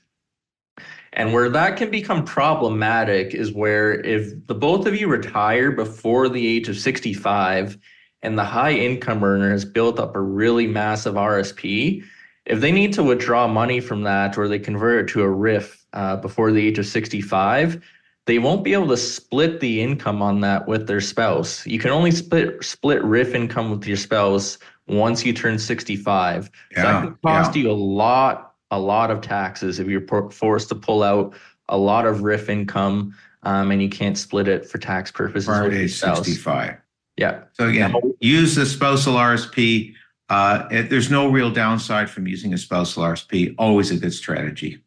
And 1.13 1.35
where 1.35 1.51
that 1.51 1.77
can 1.77 1.91
become 1.91 2.25
problematic 2.25 3.35
is 3.35 3.53
where 3.53 4.01
if 4.01 4.47
the 4.47 4.55
both 4.55 4.87
of 4.87 4.99
you 4.99 5.09
retire 5.09 5.73
before 5.73 6.31
the 6.31 6.47
age 6.47 6.71
of 6.71 6.79
65, 6.79 7.77
and 8.23 8.39
the 8.39 8.45
high 8.45 8.73
income 8.73 9.23
earner 9.23 9.51
has 9.51 9.65
built 9.65 9.99
up 9.99 10.17
a 10.17 10.21
really 10.21 10.67
massive 10.67 11.15
RSP, 11.15 12.03
if 12.47 12.61
they 12.61 12.73
need 12.73 12.93
to 12.95 13.03
withdraw 13.03 13.47
money 13.47 13.81
from 13.81 14.03
that 14.03 14.37
or 14.39 14.49
they 14.49 14.59
convert 14.59 15.05
it 15.05 15.13
to 15.13 15.23
a 15.23 15.27
RRIF 15.27 15.85
uh, 15.93 16.17
before 16.17 16.51
the 16.51 16.67
age 16.67 16.79
of 16.79 16.87
65, 16.87 17.83
they 18.27 18.39
won't 18.39 18.65
be 18.65 18.73
able 18.73 18.89
to 18.89 18.97
split 18.97 19.61
the 19.61 19.81
income 19.81 20.21
on 20.21 20.41
that 20.41 20.67
with 20.67 20.87
their 20.87 21.01
spouse. 21.01 21.67
You 21.67 21.79
can 21.79 21.91
only 21.91 22.11
split 22.11 22.63
split 22.65 23.03
RRIF 23.03 23.35
income 23.35 23.71
with 23.71 23.87
your 23.87 23.97
spouse 23.97 24.59
once 24.87 25.25
you 25.25 25.33
turn 25.33 25.59
65. 25.59 26.45
so 26.45 26.51
Yeah, 26.73 26.83
that 26.83 27.03
could 27.03 27.23
cost 27.23 27.55
yeah. 27.55 27.63
you 27.63 27.71
a 27.71 27.73
lot, 27.73 28.55
a 28.71 28.79
lot 28.79 29.11
of 29.11 29.21
taxes 29.21 29.79
if 29.79 29.87
you're 29.87 30.31
forced 30.31 30.69
to 30.71 30.75
pull 30.75 31.03
out 31.03 31.35
a 31.69 31.79
lot 31.79 32.07
of 32.07 32.19
RRIF 32.19 32.49
income 32.49 33.15
um, 33.43 33.71
and 33.71 33.83
you 33.83 33.89
can't 33.89 34.17
split 34.19 34.49
it 34.49 34.67
for 34.67 34.79
tax 34.79 35.11
purposes 35.11 35.47
Prior 35.47 35.71
to 35.71 35.83
age 35.85 35.95
65. 35.95 36.77
Yeah. 37.19 37.41
So 37.53 37.69
again, 37.69 37.93
Now- 37.93 38.01
use 38.21 38.55
the 38.55 38.65
spousal 38.65 39.15
RSP. 39.17 39.95
Uh, 40.31 40.67
it- 40.71 40.89
there's 40.89 41.11
no 41.11 41.29
real 41.29 41.51
downside 41.51 42.09
from 42.09 42.27
using 42.27 42.55
a 42.55 42.59
spousal 42.59 43.03
RSP. 43.03 43.55
Always 43.59 43.91
a 43.91 43.97
good 43.97 44.15
strategy. 44.15 44.79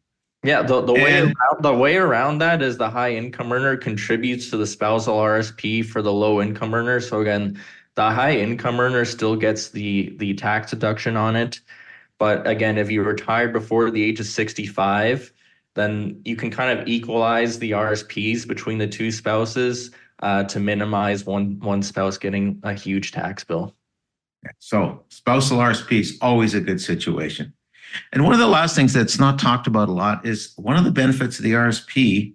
Yeah, 0.44 0.64
the, 0.64 0.82
the 0.82 0.94
way 0.94 1.20
And- 1.20 1.36
around, 1.36 1.62
the 1.62 1.74
way 1.74 1.98
around 1.98 2.40
that 2.40 2.62
is 2.62 2.78
the 2.78 2.90
high 2.90 3.12
income 3.14 3.52
earner 3.52 3.76
contributes 3.78 4.50
to 4.50 4.58
the 4.58 4.66
spousal 4.66 5.16
RSP 5.18 5.84
for 5.86 6.02
the 6.02 6.14
low 6.14 6.42
income 6.42 6.74
earner. 6.74 7.00
So 7.00 7.22
again, 7.22 7.60
the 7.96 8.10
high 8.10 8.38
income 8.38 8.80
earner 8.80 9.04
still 9.06 9.36
gets 9.36 9.70
the 9.70 10.16
the 10.18 10.34
tax 10.34 10.72
deduction 10.72 11.18
on 11.18 11.36
it. 11.36 11.60
But 12.18 12.48
again, 12.48 12.78
if 12.78 12.90
you 12.90 13.04
retired 13.04 13.52
before 13.52 13.92
the 13.92 14.02
age 14.02 14.20
of 14.20 14.26
65, 14.28 15.32
then 15.76 16.22
you 16.24 16.36
can 16.36 16.50
kind 16.50 16.80
of 16.80 16.88
equalize 16.88 17.60
the 17.60 17.72
RSPs 17.72 18.48
between 18.48 18.78
the 18.78 18.88
two 18.88 19.12
spouses 19.12 19.92
uh, 20.22 20.44
to 20.46 20.60
minimize 20.60 21.26
one 21.26 21.60
one 21.60 21.82
spouse 21.82 22.18
getting 22.18 22.60
a 22.64 22.74
huge 22.74 23.12
tax 23.12 23.44
bill. 23.44 23.76
So 24.60 25.04
spousal 25.10 25.60
RSP 25.60 26.00
is 26.00 26.18
always 26.22 26.54
a 26.54 26.62
good 26.62 26.82
situation. 26.82 27.54
And 28.12 28.24
one 28.24 28.34
of 28.34 28.40
the 28.40 28.48
last 28.48 28.76
things 28.76 28.94
that's 28.94 29.20
not 29.20 29.38
talked 29.38 29.68
about 29.68 29.90
a 29.90 29.92
lot 29.92 30.26
is 30.26 30.54
one 30.56 30.78
of 30.78 30.84
the 30.84 30.92
benefits 30.92 31.38
of 31.38 31.44
the 31.44 31.54
RSP 31.54 32.34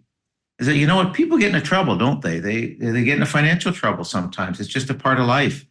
is 0.59 0.67
that 0.67 0.77
you 0.77 0.87
know 0.87 0.97
what 0.97 1.15
people 1.15 1.39
get 1.39 1.55
into 1.55 1.67
trouble, 1.67 1.97
don't 1.97 2.23
they? 2.23 2.39
They 2.39 2.75
they 2.75 3.05
get 3.05 3.15
into 3.15 3.27
financial 3.27 3.73
trouble 3.73 4.05
sometimes. 4.05 4.61
It's 4.61 4.69
just 4.69 4.91
a 4.91 4.95
part 4.95 5.19
of 5.19 5.27
life. 5.27 5.67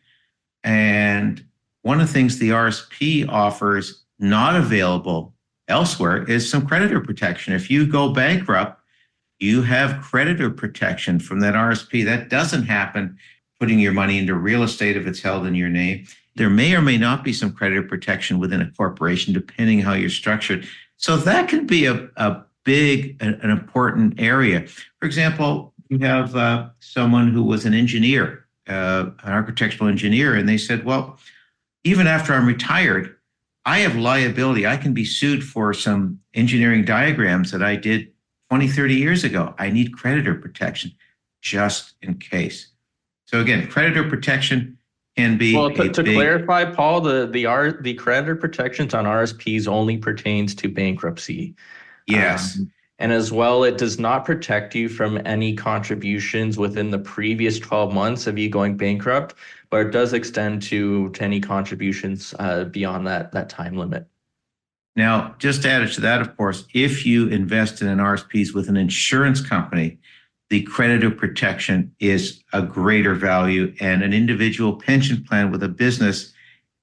And 0.63 1.43
one 1.82 1.99
of 1.99 2.08
the 2.08 2.13
things 2.13 2.38
the 2.38 2.49
RSP 2.49 3.28
offers 3.30 4.04
not 4.19 4.56
available 4.56 5.34
elsewhere 5.67 6.23
is 6.30 6.49
some 6.49 6.67
creditor 6.67 7.01
protection. 7.01 7.54
If 7.54 7.69
you 7.69 7.88
go 7.88 8.13
bankrupt, 8.13 8.82
you 9.39 9.61
have 9.63 10.01
creditor 10.01 10.49
protection 10.49 11.19
from 11.19 11.39
that 11.41 11.53
RSP. 11.53 12.05
That 12.05 12.29
doesn't 12.29 12.63
happen 12.63 13.17
putting 13.59 13.79
your 13.79 13.93
money 13.93 14.17
into 14.17 14.35
real 14.35 14.63
estate 14.63 14.97
if 14.97 15.07
it's 15.07 15.21
held 15.21 15.45
in 15.45 15.55
your 15.55 15.69
name. 15.69 16.05
There 16.35 16.49
may 16.49 16.75
or 16.75 16.81
may 16.81 16.97
not 16.97 17.23
be 17.23 17.33
some 17.33 17.53
creditor 17.53 17.83
protection 17.83 18.39
within 18.39 18.61
a 18.61 18.71
corporation, 18.71 19.33
depending 19.33 19.79
how 19.79 19.93
you're 19.93 20.09
structured. 20.09 20.67
So 20.97 21.17
that 21.17 21.47
can 21.47 21.65
be 21.65 21.85
a, 21.85 22.09
a 22.17 22.43
big, 22.63 23.21
an, 23.21 23.39
an 23.41 23.49
important 23.49 24.19
area. 24.19 24.67
For 24.99 25.05
example, 25.05 25.73
you 25.89 25.99
have 25.99 26.35
uh, 26.35 26.69
someone 26.79 27.29
who 27.29 27.43
was 27.43 27.65
an 27.65 27.73
engineer, 27.73 28.45
uh, 28.67 29.11
an 29.23 29.33
architectural 29.33 29.89
engineer, 29.89 30.35
and 30.35 30.49
they 30.49 30.57
said, 30.57 30.83
well, 30.83 31.17
even 31.83 32.07
after 32.07 32.33
I'm 32.33 32.47
retired, 32.47 33.15
I 33.65 33.79
have 33.79 33.95
liability. 33.95 34.67
I 34.67 34.77
can 34.77 34.93
be 34.93 35.05
sued 35.05 35.43
for 35.43 35.73
some 35.73 36.19
engineering 36.33 36.85
diagrams 36.85 37.51
that 37.51 37.63
I 37.63 37.75
did 37.75 38.11
20, 38.49 38.67
30 38.67 38.95
years 38.95 39.23
ago. 39.23 39.53
I 39.58 39.69
need 39.69 39.93
creditor 39.93 40.36
protection 40.36 40.91
just 41.41 41.93
in 42.01 42.15
case. 42.15 42.69
So 43.25 43.39
again, 43.39 43.67
creditor 43.67 44.08
protection 44.08 44.77
can 45.17 45.38
be 45.38 45.55
Well, 45.55 45.71
to, 45.71 45.89
to 45.89 46.03
big- 46.03 46.15
clarify, 46.15 46.65
Paul, 46.65 47.01
the 47.01 47.27
the 47.27 47.45
R 47.45 47.71
the 47.71 47.93
creditor 47.95 48.36
protections 48.36 48.93
on 48.93 49.05
RSPs 49.05 49.67
only 49.67 49.97
pertains 49.97 50.53
to 50.55 50.69
bankruptcy. 50.69 51.55
Yes. 52.08 52.58
Um, 52.60 52.71
And 52.97 53.12
as 53.12 53.29
well, 53.31 53.65
it 53.65 53.77
does 53.77 53.99
not 53.99 54.23
protect 54.23 54.73
you 54.73 54.88
from 54.88 55.19
any 55.25 55.53
contributions 55.53 56.58
within 56.58 56.91
the 56.91 56.99
previous 56.99 57.60
12 57.60 57.93
months 57.93 58.25
of 58.25 58.38
you 58.38 58.47
going 58.47 58.77
bankrupt, 58.77 59.36
but 59.69 59.88
it 59.88 59.91
does 59.91 60.13
extend 60.13 60.62
to, 60.69 61.10
to 61.10 61.21
any 61.21 61.41
contributions 61.41 62.34
uh, 62.39 62.63
beyond 62.65 63.05
that, 63.08 63.34
that 63.34 63.49
time 63.49 63.75
limit. 63.75 64.08
Now, 64.95 65.36
just 65.39 65.65
added 65.65 65.91
to 65.93 66.01
that, 66.01 66.21
of 66.21 66.38
course, 66.38 66.65
if 66.73 67.05
you 67.05 67.27
invest 67.27 67.81
in 67.81 67.88
an 67.88 67.99
RSPs 67.99 68.53
with 68.53 68.69
an 68.69 68.77
insurance 68.77 69.41
company, 69.41 69.99
the 70.49 70.62
creditor 70.63 71.12
protection 71.12 71.93
is 71.99 72.43
a 72.53 72.62
greater 72.62 73.13
value, 73.13 73.73
and 73.81 74.03
an 74.03 74.13
individual 74.13 74.75
pension 74.75 75.23
plan 75.23 75.51
with 75.51 75.63
a 75.63 75.67
business 75.67 76.31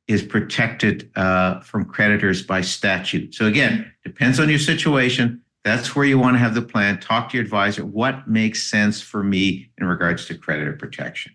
is 0.08 0.22
protected 0.22 1.10
uh, 1.16 1.60
from 1.60 1.84
creditors 1.84 2.42
by 2.42 2.60
statute. 2.60 3.34
So, 3.34 3.46
again, 3.46 3.90
depends 4.04 4.38
on 4.38 4.50
your 4.50 4.58
situation. 4.58 5.40
That's 5.64 5.94
where 5.94 6.04
you 6.04 6.18
want 6.18 6.34
to 6.34 6.38
have 6.38 6.54
the 6.54 6.62
plan. 6.62 6.98
Talk 6.98 7.30
to 7.30 7.36
your 7.36 7.44
advisor. 7.44 7.86
What 7.86 8.28
makes 8.28 8.64
sense 8.64 9.00
for 9.00 9.22
me 9.22 9.70
in 9.78 9.86
regards 9.86 10.26
to 10.26 10.34
creditor 10.34 10.72
protection? 10.72 11.34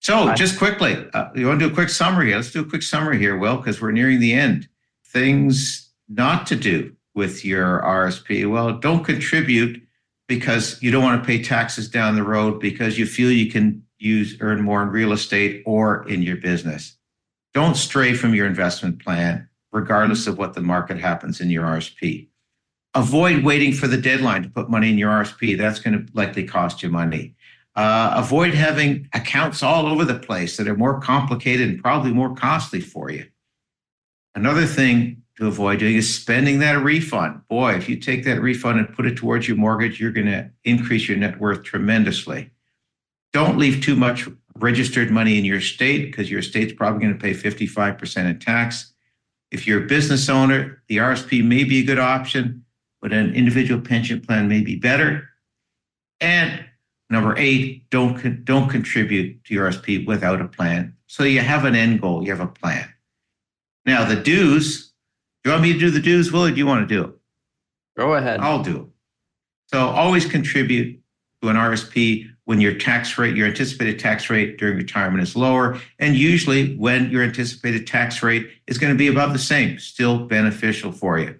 So, 0.00 0.32
just 0.34 0.58
quickly, 0.58 1.04
uh, 1.12 1.30
you 1.34 1.48
want 1.48 1.60
to 1.60 1.66
do 1.66 1.72
a 1.72 1.74
quick 1.74 1.88
summary? 1.88 2.34
Let's 2.34 2.52
do 2.52 2.60
a 2.60 2.64
quick 2.64 2.82
summary 2.82 3.18
here, 3.18 3.36
Will, 3.36 3.56
because 3.56 3.80
we're 3.80 3.90
nearing 3.90 4.20
the 4.20 4.32
end 4.32 4.68
things 5.14 5.90
not 6.08 6.46
to 6.48 6.56
do 6.56 6.94
with 7.14 7.44
your 7.44 7.80
RSP? 7.80 8.50
Well, 8.50 8.78
don't 8.78 9.04
contribute 9.04 9.80
because 10.28 10.82
you 10.82 10.90
don't 10.90 11.04
want 11.04 11.22
to 11.22 11.26
pay 11.26 11.42
taxes 11.42 11.88
down 11.88 12.16
the 12.16 12.22
road 12.22 12.60
because 12.60 12.98
you 12.98 13.06
feel 13.06 13.30
you 13.30 13.50
can 13.50 13.82
use 13.98 14.36
earn 14.40 14.60
more 14.60 14.82
in 14.82 14.88
real 14.88 15.12
estate 15.12 15.62
or 15.64 16.06
in 16.08 16.22
your 16.22 16.36
business. 16.36 16.96
Don't 17.54 17.76
stray 17.76 18.14
from 18.14 18.34
your 18.34 18.46
investment 18.46 19.02
plan, 19.02 19.48
regardless 19.72 20.26
of 20.26 20.36
what 20.36 20.54
the 20.54 20.60
market 20.60 20.98
happens 20.98 21.40
in 21.40 21.50
your 21.50 21.64
RSP. 21.64 22.28
Avoid 22.94 23.44
waiting 23.44 23.72
for 23.72 23.86
the 23.86 23.96
deadline 23.96 24.42
to 24.42 24.48
put 24.48 24.70
money 24.70 24.90
in 24.90 24.98
your 24.98 25.10
RSP. 25.10 25.56
That's 25.56 25.78
going 25.78 26.06
to 26.06 26.12
likely 26.14 26.44
cost 26.44 26.82
you 26.82 26.90
money. 26.90 27.34
Uh, 27.76 28.12
avoid 28.16 28.54
having 28.54 29.08
accounts 29.14 29.62
all 29.62 29.86
over 29.86 30.04
the 30.04 30.18
place 30.18 30.56
that 30.56 30.68
are 30.68 30.76
more 30.76 31.00
complicated 31.00 31.68
and 31.68 31.82
probably 31.82 32.12
more 32.12 32.34
costly 32.34 32.80
for 32.80 33.10
you. 33.10 33.26
Another 34.34 34.66
thing 34.66 35.22
to 35.36 35.46
avoid 35.46 35.80
doing 35.80 35.96
is 35.96 36.14
spending 36.14 36.60
that 36.60 36.82
refund. 36.82 37.40
Boy, 37.48 37.74
if 37.74 37.88
you 37.88 37.96
take 37.96 38.24
that 38.24 38.40
refund 38.40 38.78
and 38.78 38.94
put 38.94 39.06
it 39.06 39.16
towards 39.16 39.48
your 39.48 39.56
mortgage, 39.56 40.00
you're 40.00 40.12
going 40.12 40.26
to 40.26 40.50
increase 40.64 41.08
your 41.08 41.16
net 41.16 41.40
worth 41.40 41.64
tremendously. 41.64 42.50
Don't 43.32 43.58
leave 43.58 43.82
too 43.82 43.96
much 43.96 44.28
registered 44.56 45.10
money 45.10 45.38
in 45.38 45.44
your 45.44 45.60
state 45.60 46.06
because 46.06 46.30
your 46.30 46.42
state's 46.42 46.72
probably 46.72 47.00
going 47.00 47.18
to 47.18 47.20
pay 47.20 47.32
55% 47.32 48.30
in 48.30 48.38
tax. 48.38 48.92
If 49.50 49.66
you're 49.66 49.84
a 49.84 49.86
business 49.86 50.28
owner, 50.28 50.82
the 50.88 50.98
RSP 50.98 51.44
may 51.44 51.64
be 51.64 51.80
a 51.80 51.84
good 51.84 51.98
option, 51.98 52.64
but 53.00 53.12
an 53.12 53.34
individual 53.34 53.80
pension 53.80 54.20
plan 54.20 54.48
may 54.48 54.62
be 54.62 54.76
better. 54.76 55.28
And 56.20 56.64
number 57.10 57.34
eight, 57.36 57.90
don't, 57.90 58.44
don't 58.44 58.68
contribute 58.68 59.44
to 59.44 59.54
your 59.54 59.70
RSP 59.70 60.06
without 60.06 60.40
a 60.40 60.48
plan. 60.48 60.96
So 61.08 61.24
you 61.24 61.40
have 61.40 61.64
an 61.64 61.74
end 61.74 62.00
goal, 62.00 62.24
you 62.24 62.30
have 62.30 62.40
a 62.40 62.46
plan. 62.46 62.88
Now, 63.86 64.04
the 64.04 64.16
dues, 64.16 64.92
do 65.42 65.50
you 65.50 65.52
want 65.52 65.62
me 65.62 65.72
to 65.72 65.78
do 65.78 65.90
the 65.90 66.00
dues, 66.00 66.32
Will, 66.32 66.46
or 66.46 66.50
do 66.50 66.56
you 66.56 66.66
want 66.66 66.88
to 66.88 66.94
do 66.94 67.04
it? 67.04 67.10
Go 67.96 68.14
ahead. 68.14 68.40
I'll 68.40 68.62
do 68.62 68.76
it. 68.76 68.86
So 69.66 69.88
always 69.88 70.26
contribute 70.26 71.00
to 71.42 71.48
an 71.48 71.56
RSP 71.56 72.30
when 72.44 72.60
your 72.60 72.74
tax 72.74 73.16
rate, 73.16 73.36
your 73.36 73.46
anticipated 73.46 73.98
tax 73.98 74.28
rate 74.28 74.58
during 74.58 74.76
retirement 74.76 75.22
is 75.22 75.34
lower. 75.34 75.80
And 75.98 76.14
usually 76.14 76.76
when 76.76 77.10
your 77.10 77.22
anticipated 77.22 77.86
tax 77.86 78.22
rate 78.22 78.48
is 78.66 78.78
going 78.78 78.92
to 78.92 78.98
be 78.98 79.08
about 79.08 79.32
the 79.32 79.38
same, 79.38 79.78
still 79.78 80.26
beneficial 80.26 80.92
for 80.92 81.18
you. 81.18 81.38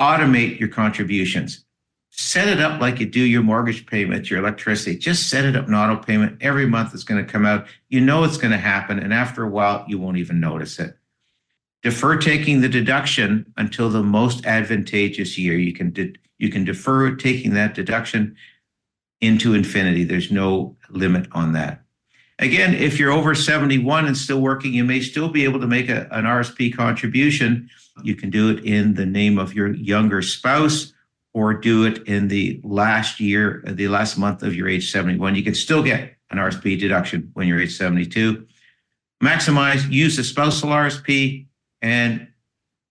Automate 0.00 0.58
your 0.58 0.68
contributions. 0.68 1.64
Set 2.10 2.48
it 2.48 2.60
up 2.60 2.80
like 2.80 3.00
you 3.00 3.06
do 3.06 3.20
your 3.20 3.42
mortgage 3.42 3.86
payments, 3.86 4.30
your 4.30 4.40
electricity. 4.40 4.98
Just 4.98 5.30
set 5.30 5.44
it 5.44 5.56
up 5.56 5.68
an 5.68 5.74
auto 5.74 5.96
payment. 5.96 6.38
Every 6.42 6.66
month 6.66 6.92
it's 6.92 7.04
going 7.04 7.24
to 7.24 7.30
come 7.30 7.46
out. 7.46 7.66
You 7.88 8.00
know 8.00 8.24
it's 8.24 8.36
going 8.36 8.50
to 8.50 8.58
happen. 8.58 8.98
And 8.98 9.14
after 9.14 9.42
a 9.42 9.48
while, 9.48 9.84
you 9.88 9.98
won't 9.98 10.18
even 10.18 10.40
notice 10.40 10.78
it. 10.78 10.96
Defer 11.82 12.16
taking 12.16 12.60
the 12.60 12.68
deduction 12.68 13.52
until 13.56 13.90
the 13.90 14.02
most 14.02 14.46
advantageous 14.46 15.36
year. 15.36 15.58
You 15.58 15.72
can 15.72 15.90
de- 15.90 16.14
you 16.38 16.48
can 16.48 16.64
defer 16.64 17.14
taking 17.14 17.54
that 17.54 17.74
deduction 17.74 18.36
into 19.20 19.54
infinity. 19.54 20.04
There's 20.04 20.30
no 20.30 20.76
limit 20.90 21.28
on 21.32 21.52
that. 21.52 21.82
Again, 22.38 22.74
if 22.74 22.98
you're 22.98 23.12
over 23.12 23.34
71 23.34 24.06
and 24.06 24.16
still 24.16 24.40
working, 24.40 24.72
you 24.72 24.82
may 24.82 25.00
still 25.00 25.28
be 25.28 25.44
able 25.44 25.60
to 25.60 25.66
make 25.66 25.88
a, 25.88 26.08
an 26.10 26.24
RSP 26.24 26.74
contribution. 26.74 27.70
You 28.02 28.16
can 28.16 28.30
do 28.30 28.50
it 28.50 28.64
in 28.64 28.94
the 28.94 29.06
name 29.06 29.38
of 29.38 29.54
your 29.54 29.72
younger 29.74 30.22
spouse 30.22 30.92
or 31.34 31.54
do 31.54 31.84
it 31.84 31.98
in 32.08 32.28
the 32.28 32.60
last 32.64 33.20
year, 33.20 33.62
the 33.66 33.88
last 33.88 34.18
month 34.18 34.42
of 34.42 34.54
your 34.54 34.68
age 34.68 34.90
71. 34.90 35.36
You 35.36 35.44
can 35.44 35.54
still 35.54 35.82
get 35.82 36.14
an 36.30 36.38
RSP 36.38 36.78
deduction 36.78 37.30
when 37.34 37.46
you're 37.46 37.60
age 37.60 37.76
72. 37.76 38.46
Maximize, 39.22 39.88
use 39.90 40.16
the 40.16 40.24
spousal 40.24 40.70
RSP 40.70 41.46
and 41.82 42.28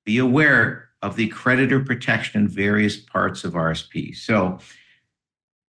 be 0.06 0.18
aware 0.20 0.90
of 1.02 1.16
the 1.16 1.28
creditor 1.30 1.80
protection 1.80 2.42
in 2.42 2.48
various 2.48 2.98
parts 2.98 3.44
of 3.44 3.54
RSP. 3.54 4.16
So 4.16 4.60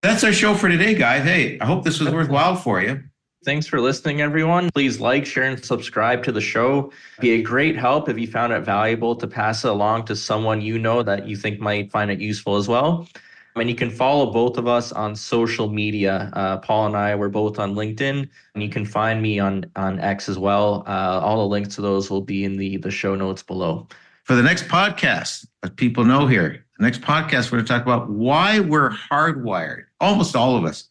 that's 0.02 0.24
our 0.24 0.32
show 0.32 0.54
for 0.54 0.68
today, 0.68 0.94
guys. 0.94 1.22
Hey, 1.22 1.60
I 1.60 1.66
hope 1.66 1.84
this 1.84 2.00
was 2.00 2.12
worthwhile 2.12 2.56
for 2.56 2.80
you. 2.80 3.02
Thanks 3.44 3.66
for 3.66 3.80
listening, 3.80 4.20
everyone. 4.20 4.68
Please 4.74 5.00
like, 5.00 5.24
share, 5.24 5.44
and 5.44 5.64
subscribe 5.64 6.22
to 6.24 6.32
the 6.32 6.42
show. 6.42 6.92
Be 7.20 7.30
a 7.32 7.42
great 7.42 7.74
help 7.74 8.08
if 8.08 8.18
you 8.18 8.26
found 8.26 8.52
it 8.52 8.60
valuable 8.60 9.16
to 9.16 9.26
pass 9.26 9.64
it 9.64 9.70
along 9.70 10.04
to 10.06 10.16
someone 10.16 10.60
you 10.60 10.78
know 10.78 11.02
that 11.02 11.26
you 11.26 11.36
think 11.36 11.58
might 11.58 11.90
find 11.90 12.10
it 12.10 12.20
useful 12.20 12.56
as 12.56 12.68
well. 12.68 13.08
And 13.56 13.68
you 13.68 13.74
can 13.74 13.90
follow 13.90 14.32
both 14.32 14.58
of 14.58 14.66
us 14.68 14.92
on 14.92 15.16
social 15.16 15.68
media. 15.68 16.30
Uh, 16.32 16.58
Paul 16.58 16.86
and 16.86 16.96
I, 16.96 17.14
we're 17.14 17.28
both 17.28 17.58
on 17.58 17.74
LinkedIn, 17.74 18.28
and 18.54 18.62
you 18.62 18.68
can 18.68 18.84
find 18.84 19.20
me 19.20 19.38
on 19.38 19.66
on 19.76 19.98
X 19.98 20.28
as 20.28 20.38
well. 20.38 20.84
Uh, 20.86 21.20
all 21.20 21.38
the 21.38 21.48
links 21.48 21.74
to 21.74 21.82
those 21.82 22.10
will 22.10 22.20
be 22.22 22.44
in 22.44 22.56
the 22.56 22.76
the 22.76 22.90
show 22.90 23.14
notes 23.14 23.42
below. 23.42 23.88
For 24.24 24.36
the 24.36 24.42
next 24.42 24.68
podcast, 24.68 25.46
as 25.62 25.70
people 25.70 26.04
know 26.04 26.26
here, 26.26 26.64
the 26.78 26.84
next 26.84 27.00
podcast, 27.00 27.50
we're 27.50 27.58
going 27.58 27.64
to 27.64 27.72
talk 27.72 27.82
about 27.82 28.08
why 28.08 28.60
we're 28.60 28.90
hardwired. 28.90 29.84
Almost 30.00 30.36
all 30.36 30.56
of 30.56 30.64
us 30.64 30.88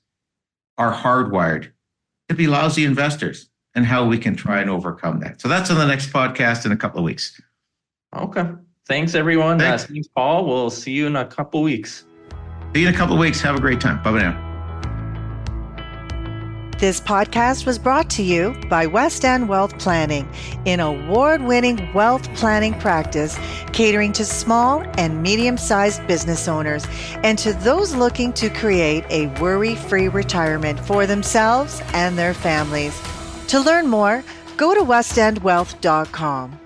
are 0.77 0.93
hardwired 0.93 1.71
to 2.27 2.35
be 2.35 2.47
lousy 2.47 2.85
investors 2.85 3.49
and 3.75 3.85
how 3.85 4.05
we 4.05 4.17
can 4.17 4.35
try 4.35 4.59
and 4.59 4.69
overcome 4.69 5.19
that. 5.21 5.41
So 5.41 5.47
that's 5.47 5.69
on 5.71 5.77
the 5.77 5.87
next 5.87 6.11
podcast 6.11 6.65
in 6.65 6.71
a 6.71 6.77
couple 6.77 6.99
of 6.99 7.05
weeks. 7.05 7.39
Okay. 8.15 8.45
Thanks, 8.87 9.15
everyone. 9.15 9.59
Thanks, 9.59 9.85
uh, 9.85 9.87
thanks 9.87 10.07
Paul. 10.07 10.45
We'll 10.45 10.69
see 10.69 10.91
you 10.91 11.07
in 11.07 11.15
a 11.15 11.25
couple 11.25 11.61
weeks. 11.61 12.05
See 12.73 12.81
you 12.81 12.87
in 12.87 12.93
a 12.93 12.97
couple 12.97 13.15
of 13.15 13.19
weeks. 13.19 13.41
Have 13.41 13.55
a 13.55 13.61
great 13.61 13.81
time. 13.81 14.01
Bye 14.03 14.11
bye 14.11 14.21
now. 14.21 14.45
This 16.79 17.01
podcast 17.01 17.65
was 17.65 17.77
brought 17.77 18.09
to 18.11 18.23
you 18.23 18.55
by 18.69 18.85
West 18.85 19.25
End 19.25 19.49
Wealth 19.49 19.77
Planning, 19.79 20.25
an 20.65 20.79
award 20.79 21.41
winning 21.41 21.91
wealth 21.93 22.33
planning 22.35 22.73
practice 22.79 23.37
catering 23.73 24.13
to 24.13 24.23
small 24.23 24.83
and 24.97 25.21
medium 25.21 25.57
sized 25.57 26.07
business 26.07 26.47
owners 26.47 26.87
and 27.23 27.37
to 27.39 27.51
those 27.51 27.93
looking 27.93 28.31
to 28.31 28.49
create 28.49 29.03
a 29.09 29.27
worry 29.41 29.75
free 29.75 30.07
retirement 30.07 30.79
for 30.79 31.05
themselves 31.05 31.81
and 31.93 32.17
their 32.17 32.33
families. 32.33 32.97
To 33.47 33.59
learn 33.59 33.87
more, 33.87 34.23
go 34.55 34.73
to 34.73 34.79
westendwealth.com. 34.79 36.59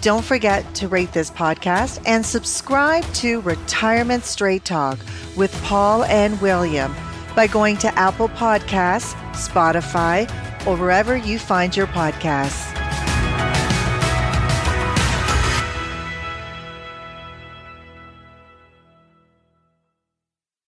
Don't 0.00 0.24
forget 0.24 0.74
to 0.76 0.88
rate 0.88 1.12
this 1.12 1.30
podcast 1.30 2.02
and 2.06 2.24
subscribe 2.24 3.04
to 3.14 3.40
Retirement 3.40 4.24
Straight 4.24 4.64
Talk 4.64 4.98
with 5.36 5.52
Paul 5.62 6.04
and 6.04 6.40
William 6.40 6.94
by 7.34 7.46
going 7.46 7.76
to 7.78 7.98
Apple 7.98 8.28
Podcasts, 8.28 9.14
Spotify, 9.32 10.28
or 10.66 10.76
wherever 10.76 11.16
you 11.16 11.38
find 11.38 11.76
your 11.76 11.86
podcasts. 11.88 12.85